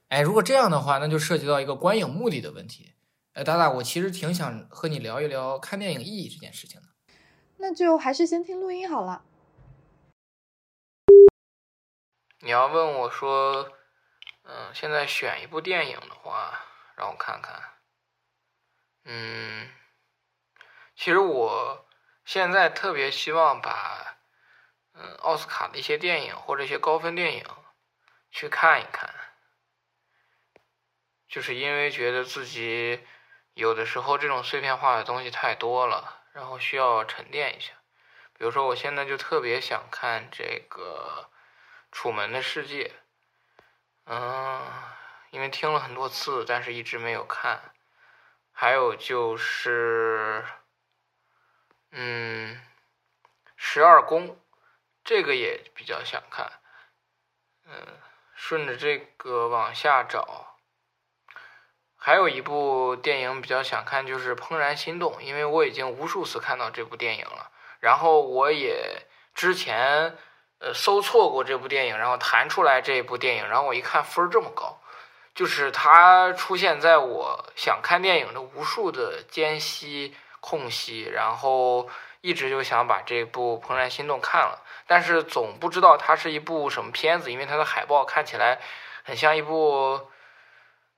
[0.10, 2.94] 哎，如果这样的话，那就涉及到一个观影目的的问题。
[3.34, 6.88] 哎，达达，我其实挺想和你聊一聊看电影意义这件事情的。
[7.58, 9.24] 那就还是先听录音好了。
[12.42, 13.68] 你要问我说，
[14.44, 16.52] 嗯，现在选一部电影的话，
[16.96, 17.60] 让我看看，
[19.06, 19.68] 嗯。
[20.98, 21.86] 其实我
[22.26, 24.18] 现在特别希望把，
[24.94, 27.46] 嗯，奥斯卡的一些电影或者一些高分电影
[28.32, 29.14] 去看一看，
[31.28, 33.06] 就是因为觉得自己
[33.54, 37.74] 有的时候这种碎片化的东西太多了，然后需要沉淀一下。
[38.34, 41.30] 比如说，我现在就特别想看这个
[41.92, 42.86] 《楚门的世界》，
[44.06, 44.64] 嗯，
[45.30, 47.72] 因为听了很多次，但是一直没有看。
[48.52, 50.44] 还有就是。
[51.92, 52.60] 嗯，
[53.56, 54.38] 十二宫，
[55.04, 56.52] 这个也比较想看。
[57.66, 57.74] 嗯，
[58.36, 60.58] 顺着这个往下找，
[61.96, 67.52] 还有一部电影比较想看，就是《怦然心动》，因为我已经无数次看到这部电影了。
[67.80, 70.18] 然后我也之前
[70.60, 74.82] 呃搜错过这部电影，然后弹出来这部电影，然后我一看分这么高，
[75.34, 80.16] 就是它出现在我想看电影的无数的间隙。
[80.48, 81.90] 空隙，然后
[82.22, 88.62] 一直就想把这部《怦然心动》看了，但是总不知道它是一部什么片子，因为它的海报看起来
[89.04, 90.08] 很像一部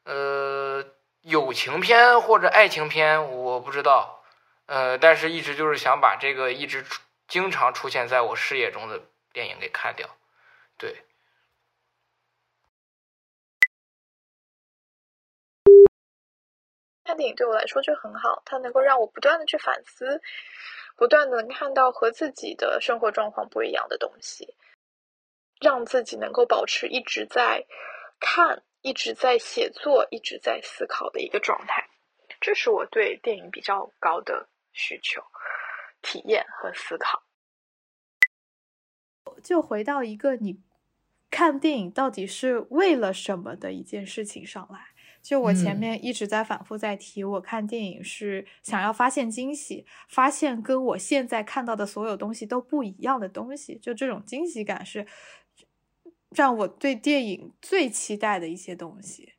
[0.04, 0.86] 呃
[1.22, 4.24] 友情片或者爱情片，我不知道，
[4.68, 6.86] 呃，但是一直就是想把这个一直
[7.28, 9.02] 经常出现在我视野中的
[9.34, 10.08] 电影给看掉，
[10.78, 10.96] 对。
[17.10, 20.22] 看电影对我来说就很好，它能够让我不断的去反思，
[20.96, 24.54] 不断的看到和自己的生活状况不一样的东西，
[25.60, 27.66] 让自己能够保持一直在
[28.20, 31.90] 看、一直在写作、一直在思考的一个状态。
[32.40, 35.24] 这是我对电影比较高的需求、
[36.04, 37.24] 体验和思考。
[39.44, 40.62] 就回到一个你
[41.32, 44.89] 看电影到底是为了什么的一件事情上来。
[45.22, 53.78] 就我前面一直在反复在提，我看电影是想要发现惊喜，发现跟我现在看到的所有东西都不一样的东西。
[53.82, 55.06] 就这种惊喜感是
[56.30, 59.34] 让我对电影最期待的一些东西。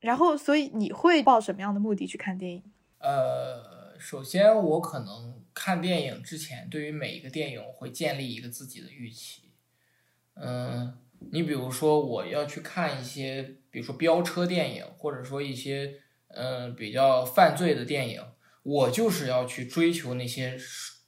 [0.00, 2.62] 然后，所以你会抱什么样的目的去看电影？
[2.98, 9.50] 呃，首先我可能看电影之前，对于每一个电影我会建立一个自己的预期。
[10.34, 10.98] 嗯，
[11.30, 15.94] 你比如说我要去看一些，比如说飙车电影，或者说一些
[16.28, 18.22] 嗯比较犯罪的电影，
[18.62, 20.58] 我就是要去追求那些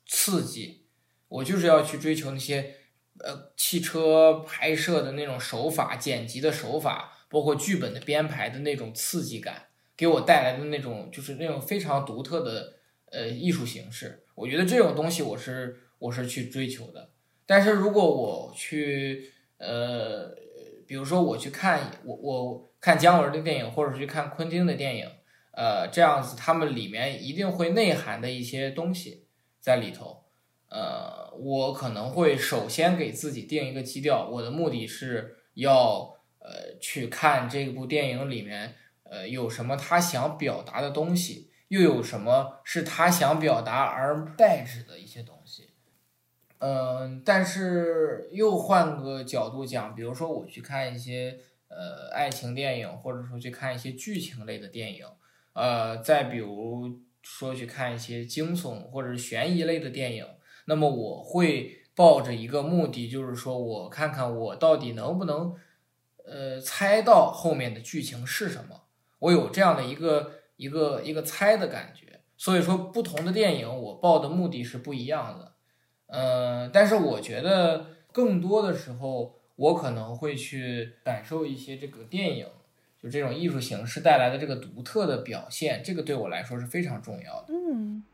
[0.06, 0.84] 刺激，
[1.28, 2.74] 我就是要去追求那些
[3.20, 12.74] 呃汽车拍摄的那种手法、剪辑的手法，包括剧本的编排的那种刺激感，给我带来的那种就是那种非常独特的
[13.10, 14.24] 呃艺术形式。
[14.34, 17.10] 我觉得这种东西我是我是去追求的。
[17.46, 19.32] 但是如果我去
[19.62, 20.34] 呃，
[20.86, 25.06] 比如说我去看我我看姜文的电影，或者去看昆汀的电影，
[25.52, 29.28] 呃，这样子他们里面一定会内涵的一些东西
[29.60, 30.24] 在里头。
[30.68, 45.41] 呃，我可能会首先给自己定一个基调，我的目的是要呃去看这部电影里面呃有什么他想表达的东西，又有什么是他想表达而代指的一些东西。
[46.64, 51.36] 嗯，但是又换个角度讲，比如说我去看一些
[51.66, 55.04] 呃爱情电影，或者说去看一些剧情类的电影，
[55.54, 60.24] 呃，再比如说去看一些惊悚或者悬疑类的电影。
[60.66, 65.52] 那么我会抱着一个目的，就是说我看看我到底能不能，
[66.24, 68.82] 呃，猜到后面的剧情是什么。
[69.18, 72.20] 我有这样的一个一个一个猜的感觉。
[72.36, 75.51] 所以说，不同的电影我抱的目的是不一样的。
[76.12, 82.46] 呃，但是我觉得更多的时候，我可能会去感受一些这个电影，
[83.02, 87.46] 就这种艺术形式带来的这个独特的表现，这个对我来说是非常重要的。
[87.54, 88.04] 嗯。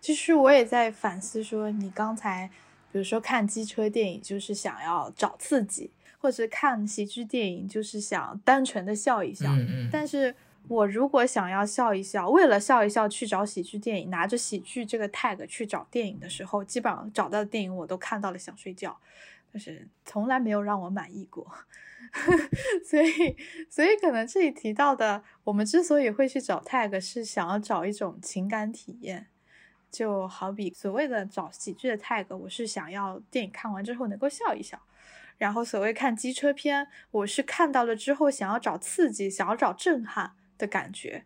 [0.00, 2.50] 其实我也在反思，说你刚才，
[2.90, 9.46] 比如说看机车电影，就是想要找刺激，或者看喜剧电影，就是想单纯的笑一笑。
[9.50, 9.88] 嗯嗯。
[9.92, 10.34] 但是
[10.68, 18.98] 我如果想要笑一笑，为了笑一笑去找喜剧电影，拿着喜剧这个 tag 去找电影的时候，基本上找到的电影我都看到了想睡觉，
[19.52, 21.46] 但是从来没有让我满意过。
[22.84, 23.36] 所以，
[23.68, 29.26] 所以可能这里提到的，我们之所以会去找 tag，是想要找一种情感体验。
[29.90, 34.76] 就好比所谓的找喜剧的 tag，我是想要电影看完之后能够笑一笑；
[35.38, 41.24] 然后所谓看机车片，我是看到了之后想要找刺激，想要找震撼的感觉。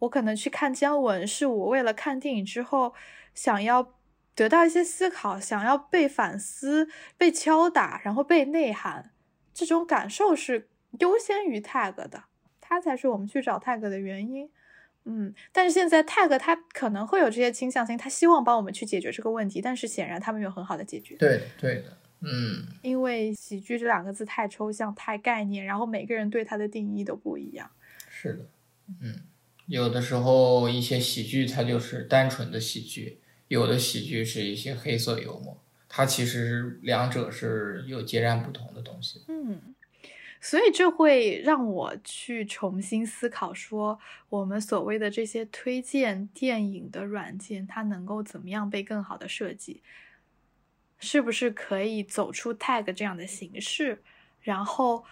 [0.00, 2.94] 我可能去看姜文，是我为了看电影之后
[3.34, 3.94] 想要
[4.34, 9.10] 得到一些思考，想要被反思、被敲打，然后被内涵，
[9.52, 10.68] 这种感受是
[11.00, 12.24] 优先于 tag 的，
[12.60, 14.48] 它才是我们去找 tag 的原因。
[15.04, 21.16] 嗯，但是现在 tag 它可能会有这些倾向性，他希望帮我们去解决这个问题，但是显然他们有很好的解决。
[21.16, 27.70] 对对的，嗯，因为喜剧这两个字太抽象、太概念，然后每个人对它的定义都不一样。
[28.10, 28.46] 是的，
[29.00, 29.22] 嗯，
[29.66, 39.24] 有的时候一些喜剧它就是单纯的喜剧，有的喜剧是一些黑色幽默，它其实两者是有截然不同的东西。
[39.28, 39.74] 嗯。
[40.40, 49.82] 所以这会让我去重新思考，说我们所谓的这些推荐电影的软件，它能够怎么样被更好的设计？
[51.00, 54.00] 是不是可以走出 tag 这样的形式？
[54.40, 55.04] 然后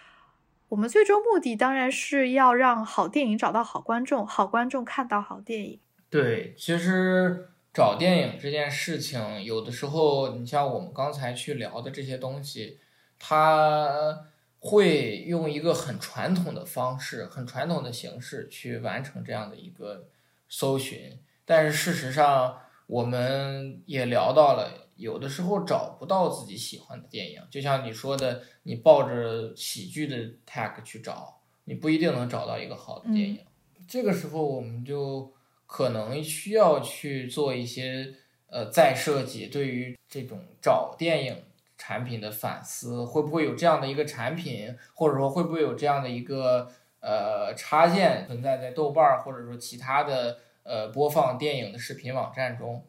[0.69, 5.81] 我们最终目的当然是要让好电影找到好观众，好观众看到好电影。
[6.11, 12.79] 对，其实找电影这件事情，有的时候你像我们刚才去聊的这些东西，
[13.19, 14.27] 它。
[14.59, 20.09] 会用一个很传统的方式、很传统的形式去完成这样的一个
[20.49, 22.59] 搜寻，但是事实上，
[22.89, 30.16] 我们也聊到了，有的时候找不到自己喜欢的电影，就像你说的，你抱着喜剧的
[30.47, 33.38] tag 去找，你不一定能找到一个好的电影。
[33.86, 35.32] 这个时候，我们就
[35.66, 38.14] 可能需要去做一些
[38.49, 41.42] 呃再设计，对于这种找电影。
[41.78, 52.82] 产品的反思会不会有这样的一个产品，或者说会不会有这样的一个呃插件存在在豆瓣儿或者说其他的呃播放电影的视频网站中，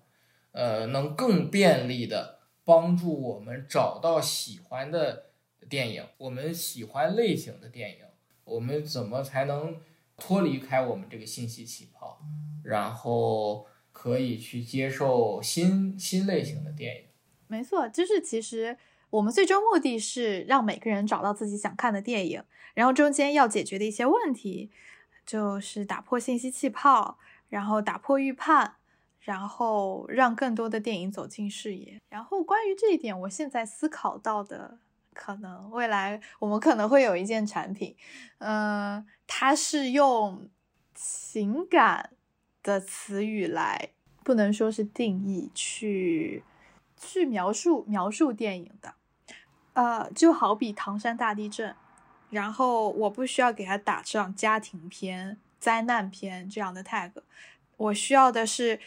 [0.57, 5.25] 呃，能更便利的帮助我们找到喜欢的
[5.69, 7.97] 电影，我们喜欢类型的电影，
[8.43, 9.79] 我们怎么才能
[10.17, 12.19] 脱离开我们这个信息气泡，
[12.63, 17.03] 然后可以去接受新新类型的电影。
[17.45, 18.75] 没错，就是其实
[19.11, 22.43] 我们最终目的是让每个人找到自己想看的电影，
[22.73, 24.71] 然后中间要解决的一些问题，
[25.23, 28.77] 就是打破信息气泡，然后打破预判，
[29.27, 31.99] 然后让更多的电影走进视野。
[32.07, 34.77] 然后关于这一点，我现在思考到的，
[35.13, 37.93] 可能未来我们可能会有一件产品，
[38.37, 40.49] 嗯，它是用
[40.95, 42.11] 情感
[42.63, 43.89] 的词语来。
[44.23, 46.43] 不能说是定义去
[46.97, 48.93] 去描述描述电影的。
[49.71, 51.75] 呃，就好比唐山大地震，
[52.29, 57.11] 然后我不需要给它打上家庭片、灾难片这样的 tag，
[57.77, 58.81] 我需要的是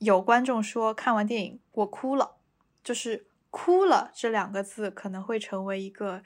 [0.00, 2.36] 有观众说看完电影我哭了，
[2.82, 6.22] 就是哭了这两个字可能会成为一个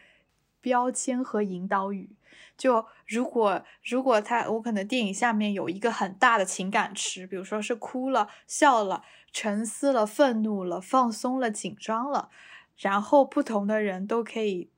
[0.60, 2.10] 标签和引导语。
[2.56, 12.30] 就如果如果他我可能电影下面有一个很大的情感池，比如说是哭了、笑了、沉思了、愤怒了、放松了、紧张了。
[12.76, 14.70] 然后不同的人都可以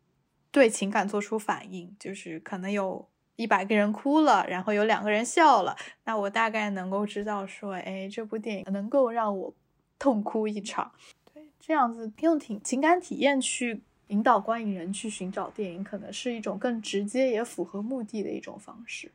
[0.51, 9.55] 对情感做出反应，就是可能有一百个人哭了，然后有两个人笑了，那我大概能够知道说，哎，这部电影能够让我
[9.99, 10.91] 痛哭一场。
[11.32, 19.12] 对，这样子用挺情感体验去引导观影人去寻找电影，可能是一种更直接也符合目的的一种方式。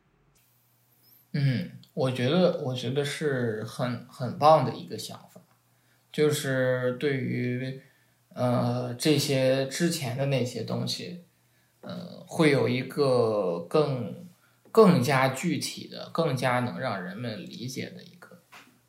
[1.32, 5.40] 嗯，我觉得我觉得是很很棒的一个想法，
[6.10, 7.82] 就是对于。
[8.34, 11.26] 呃，这些之前的那些东西，
[11.82, 14.26] 呃，会有一个更
[14.72, 18.42] 更加具体的、更加能让人们理解的一个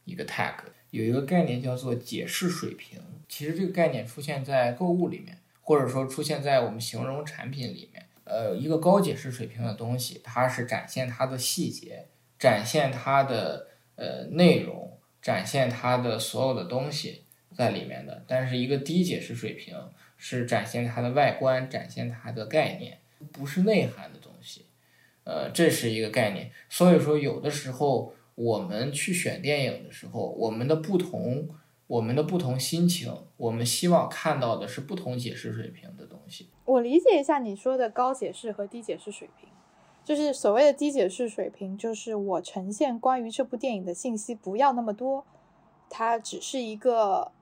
[0.06, 0.56] 一个 tag。
[0.90, 3.00] 有一个概念叫做解释水平。
[3.28, 8.06] 其实这个概念出现在购物里面，或者说出现在我们形容产品里面。
[8.26, 12.08] 呃，一个高解释水平的东西，它是展现它的细节，
[12.40, 17.24] 展现它的呃内容，展现它的所有的东西。
[17.56, 19.76] 在里面的，但是一个低解释水平
[20.26, 22.98] 是展现它的外观，展现它的概念，
[23.34, 24.68] 不是内涵的东西。
[25.26, 26.50] 呃，这是一个概念。
[26.70, 31.50] 所以说，有的时候我们去选电影的时候，我们的不同，
[31.88, 36.48] 我们的不同心情，我们希望看到的是不同解释水平的东西。
[36.64, 39.50] 我理解一下你说的高解释和低解释水平，
[40.06, 45.26] 就是所谓的低解释水平，就是我呈现关于这部电影的信息不要那么多，
[45.90, 47.34] 它只是一个。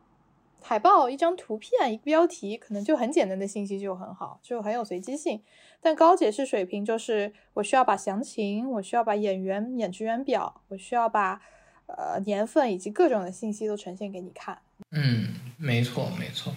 [0.64, 5.42] 海报一张图片一个标题可能就很简单的信息就很好，就很有随机性。
[5.82, 11.42] 但高解释水平就是我需要把详情，我需要把演员演职员表，我需要把
[11.88, 14.60] 呃年份以及各种的信息都呈现给你看。
[14.92, 16.54] 嗯，没错没错。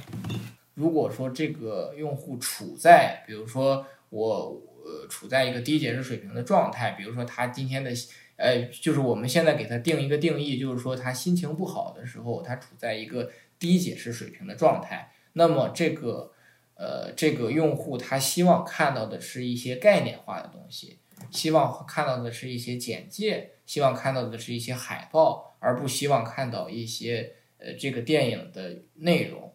[0.74, 7.90] 如果说这个用户处在，比如说我呃处在一个低解释水平的状态，比如说他今天的
[8.36, 13.30] 呃就是我们现在给他定一个定义，就是说他心情不好的时候，他处在一个。
[13.64, 16.32] 低解释水平的状态，那么这个，
[16.74, 20.98] 呃，这个用户他希望看到的是一些概念化的东西，
[21.30, 29.54] 希望看到的是一些简介，希望看到的是一些海报，而不希望看到一些呃这个电影的内容，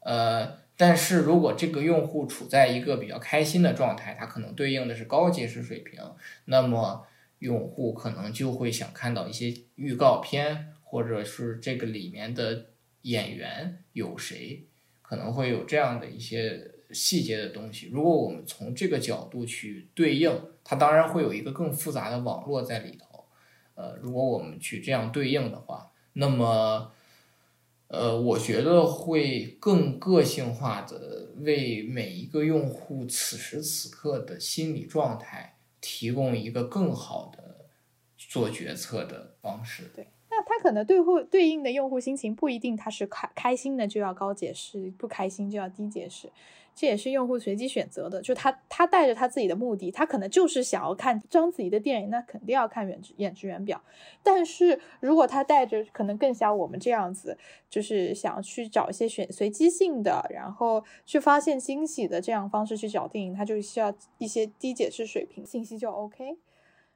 [0.00, 5.98] 呃，但是如果这个用户处在一个比较开心的状态，他可能对应的是高解释水平，
[6.44, 7.06] 那么
[7.38, 12.66] 用户可能就会想看到一些预告片，或者是这个里面的。
[13.06, 14.66] 演员有谁？
[15.02, 17.88] 可能会有这样的一些细节的东西。
[17.92, 20.32] 如果我们从这个角度去对应，
[20.64, 23.24] 它当然会有一个更复杂的网络在里头。
[23.74, 26.90] 呃，如果我们去这样对应的话，那么，
[27.86, 37.66] 呃，我觉得会更个性化的为每一个用户此时此刻的心理状态提供一个更好的
[38.16, 39.84] 做决策的方式。
[39.94, 40.08] 对。
[40.48, 46.30] 他可能对户对应的用户心情不一定，他是开开心的就要高解释，不开心就要低解释，
[46.72, 48.22] 这也是用户随机选择的。
[48.22, 53.82] 就他他带着他自己的目的，他可能就是想要看章子怡的电影，那肯定要看演演职员表。
[54.22, 57.36] 但是如果他带着可能更像我们这样子，
[57.68, 66.36] 就是想去找一些选随机性的，然后去发现惊喜的这样方式去找电影，他就需要一些低解释水平信息就 OK。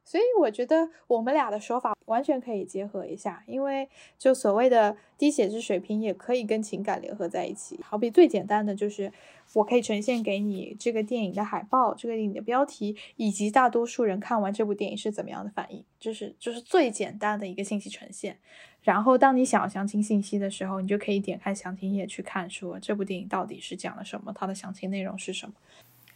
[0.05, 3.89] 所以我觉得我们俩的说法完全可以结合一下，因为
[4.19, 7.79] 就所谓的低写质水平也可以跟情感联合在一起。
[7.85, 9.13] 好比最简单的就是，
[9.53, 18.39] 我可以呈现给你这个电影的海报、这个电影的标题，以及大多数人看完这部电影是怎么样的反应，就是就是最简单的一个信息呈现。
[18.83, 25.53] 然后当你想要详情信息的时候，你就可以点开详情页去看，说这部电影到底是讲了什么，它的详情内容是什么。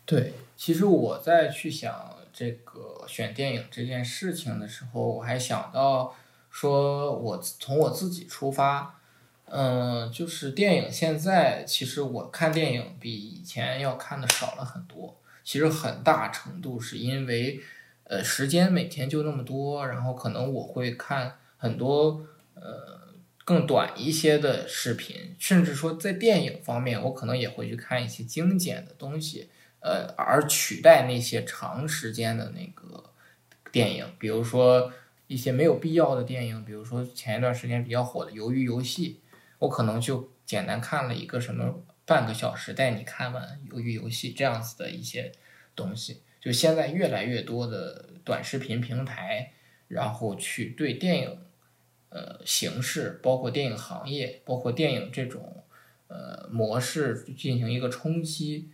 [0.05, 1.93] 对，其实我在去想。
[2.35, 6.15] 这个选电影这件事情的时候，我还想到
[6.51, 9.01] 说，我从我自己出发，
[9.45, 15.17] 嗯，就是电影现在其实我看电影比以前要看的少了很多。
[15.45, 17.61] 其实很大程度是因为，
[18.05, 23.13] 呃，时间每天就那么多，然后可能我会看很多呃
[23.45, 29.51] 更短一些的视频，甚至说在电影方面，我可能也会去看一些精简的东西。
[29.85, 33.05] 呃，而取代那些长时间的那个
[33.71, 34.91] 电影，比如说
[35.27, 39.21] 一些没有必要的电影，比如说前一段时间比较火的《鱿鱼游戏》，
[39.59, 45.31] 我可能就简单看了一个什么半个小时带你看完《鱿鱼游戏》这样子的一些
[45.77, 46.23] 东西。
[46.41, 49.53] 就现在越来越多的短视频平台，
[49.89, 51.39] 然后去对电影，
[52.09, 55.63] 呃，形式，包括电影行业，包括电影这种
[56.09, 58.71] 呃模式进行一个冲击，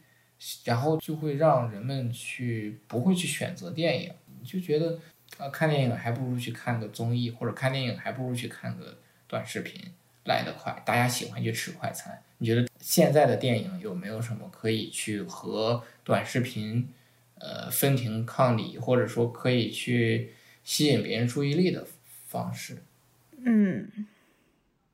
[0.64, 4.12] 然后就会让人们去不会去选择电影，
[4.44, 4.98] 就觉得
[5.38, 9.80] 啊看电影还不如去看个综艺，或者看电影还不如去看个短视频
[10.24, 12.22] 来得快，大家喜欢去吃快餐。
[12.38, 16.88] 你觉得现在的电影有没有什么可以去和短视频？
[17.42, 21.86] 呃，分庭抗礼，或者说可以去吸引别人注意力的
[22.26, 22.82] 方式。
[23.38, 23.90] 嗯，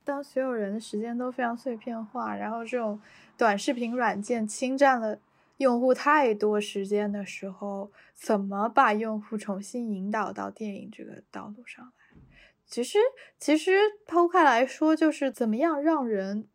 [0.04, 3.00] 当所有人的时间都非常碎片化，然后这种
[3.36, 5.18] 短视频软件侵占了
[5.56, 12.20] 用户太多时间的时候，怎么把用户重新引导到电影这个道路上来？
[12.66, 12.98] 其实，
[13.38, 16.48] 其实抛开来说，就是怎么样让人。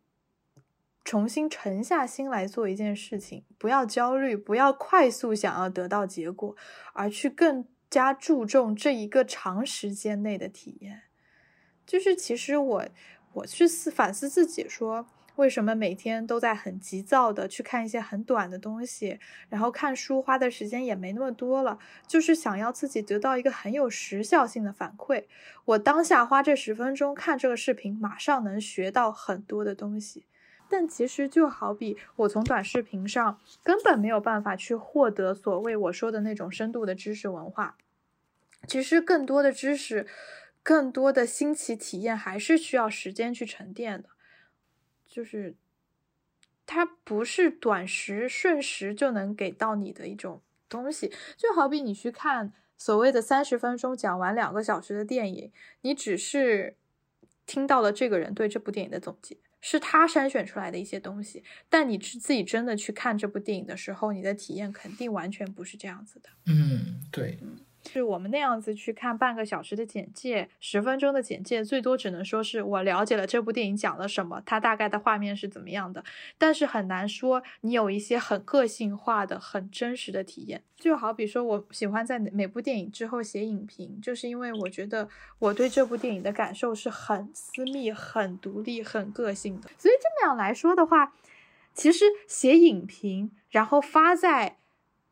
[1.04, 6.54] 重新沉下心来做一件事情，不要焦虑，不要快速想要得到结果，
[6.92, 11.02] 而去更加注重这一个长时间内的体验。
[11.84, 12.88] 就是其实我，
[13.32, 15.04] 我去思反思自己，说
[15.36, 19.18] 为什么每天都在很急躁的去看一些很短的东西，
[19.48, 25.24] 然后看书花的时间也没那么多了，就是想要自己得到一个很有时效性的反馈。
[25.64, 30.26] 我当下花这十分钟看这个视频，马上能学到很多的东西。
[30.68, 37.76] 但其实就好比我从短视频上根本没有办法去获得所谓我说的那种深度的知识文化。
[38.66, 40.06] 其实更多的知识，
[40.62, 44.08] 更多的新奇体验还是需要时间去沉淀的。
[45.12, 45.54] 就是
[46.64, 51.12] 它不是短时瞬时就能给到你的一种东西。
[51.36, 55.52] 就好比你去看所谓的三十分钟讲完两个小时的电影，
[55.82, 56.76] 你只是
[57.44, 59.36] 听到了这个人对这部电影的总结。
[59.64, 66.30] 是他筛选出来的一些东西，但你自自己真的去看这部电影的时候，你的体验肯定完全不是这样子的。
[66.46, 67.38] 嗯，对。
[67.90, 76.04] 是我们那样子去看半个小时的简介，十分钟的简介，最多只能说是我了解了这部电影讲了什么，它大概的画面是怎么样的，
[76.38, 80.62] 但是很难说你有一些很个性化的、很真实的体验。
[80.76, 85.08] 就好比说，我喜欢在每部电影之后写影评，就是因为我觉得
[85.38, 89.70] 我对这部电影的感受是很私密、很独立、很个性的。
[89.78, 91.12] 所以这么样来说的话，
[91.74, 94.58] 其实写影评，然后发在。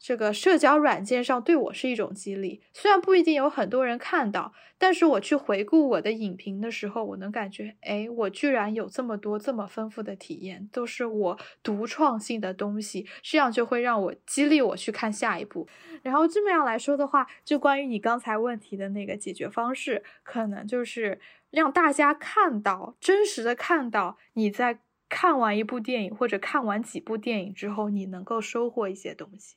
[0.01, 15.69] 这个社交软件上对我是一种激励，虽然不一定有很多人看到，但是我去回顾我的影评的时候，我能感觉，哎，我居然有这么多这么丰富的体验，都是我独创性的东西，这样就会让我激励我去看下一步。
[16.03, 21.21] 然后这么样来说的话，就关于你刚才问题的那个解决方式，可能就是
[21.51, 24.81] 让大家看到真实的看到你在
[25.11, 29.57] 看完一部电影或者看完几部电影之后，你能够收获一些东西。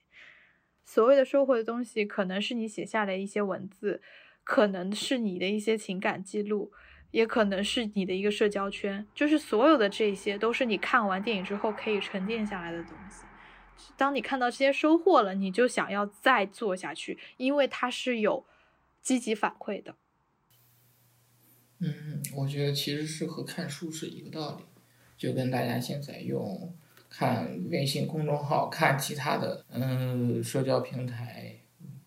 [0.86, 4.02] 所谓的收获的东西，可能是你写下来一些文字，
[4.44, 6.72] 可能是你的一些情感记录，
[7.12, 9.08] 也可能是你的一个社交圈。
[9.16, 13.24] 就是所有的这些，都是你看完电影之后可以沉淀下来的东西。
[13.98, 18.46] 当你看到这些收获了，你就想要再做下去，因为它是有
[19.02, 19.96] 积极反馈的。
[21.80, 24.64] 嗯，我觉得其实是和看书是一个道理，
[25.18, 26.76] 就跟大家现在用。
[27.16, 31.56] 看微信公众号，看其他的嗯社交平台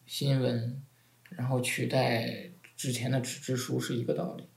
[0.05, 0.83] 新闻，
[1.31, 4.49] 然后取代之前的纸质书是一个道理。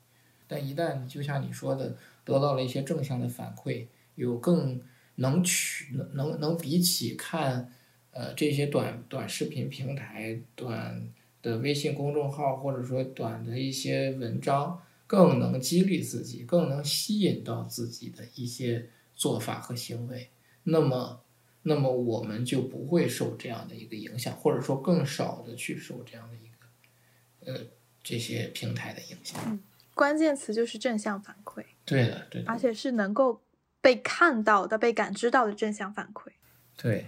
[0.48, 1.96] 但一旦就像你说的，
[2.26, 3.86] 得到了一些正向的反馈，
[4.16, 4.82] 有更
[5.16, 7.72] 能取能能能比起看
[8.10, 11.08] 呃这些短短视频平台、短
[11.44, 20.28] 的微信公众号或者说短的一些文章，更能激励自己，更能吸引到自己的一些做法和行为。
[20.72, 21.24] 那么，
[21.64, 27.66] 那么我们就不会受这样的一个影响，或者说更少的去受这样的一个，呃，
[28.04, 29.42] 这些平台的影响。
[29.46, 29.60] 嗯，
[29.94, 31.64] 关键词就是正向反馈。
[31.86, 32.52] 对的，对的。
[32.52, 33.42] 而且是能够
[33.82, 36.30] 被看到的、被感知到的正向反馈。
[36.78, 37.08] 对，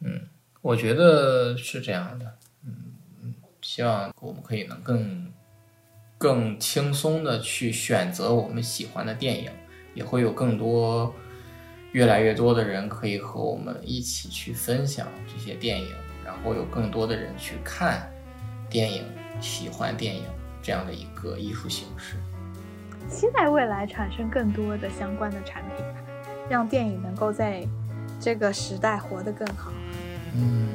[0.00, 0.28] 嗯，
[0.62, 2.38] 我觉得是这样的。
[2.64, 5.32] 嗯嗯，希望我们可以能更
[6.16, 9.50] 更轻松的去选择我们喜欢的电影，
[9.94, 11.14] 也会有更多。
[11.92, 15.88] 越来越多的人可以和我们一起去分享这些电影，
[16.24, 18.10] 然后有更多的人去看
[18.68, 19.04] 电影、
[19.40, 20.22] 喜欢电影
[20.62, 22.16] 这样的一个艺术形式。
[23.08, 25.84] 期待未来产生更多的相关的产品，
[26.48, 27.66] 让电影能够在
[28.20, 29.72] 这个时代活得更好。
[30.36, 30.68] 嗯，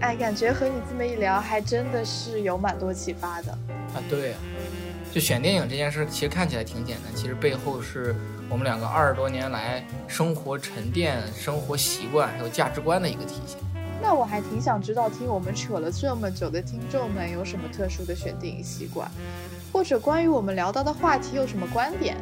[0.00, 3.52] 哎，感觉和你这么一聊，还真的是有蛮多启发的。
[3.52, 4.36] 啊，对呀、
[5.10, 8.14] 就选电影这件事，其实看起来挺简单，其实背后是
[8.50, 13.56] 我们两个二十多年来生活沉淀、生活习惯还有价值观的一个体现。
[14.02, 19.08] 那我还挺想知道，听我们扯了这么久的听众们有什么特殊的选电影习惯，
[19.72, 22.16] 或者关于我们聊到的话题有什么观点？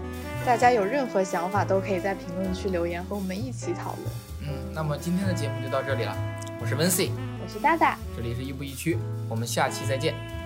[0.45, 4.07] 大家有任何想法都可以在评论区留言，和我们一起讨论。
[4.43, 6.14] 嗯，那么今天的节目就到这里了，
[6.61, 7.11] 我是温 C，
[7.43, 8.99] 我是大大，这里是亦步亦趋，
[9.29, 10.38] 我们下期再见。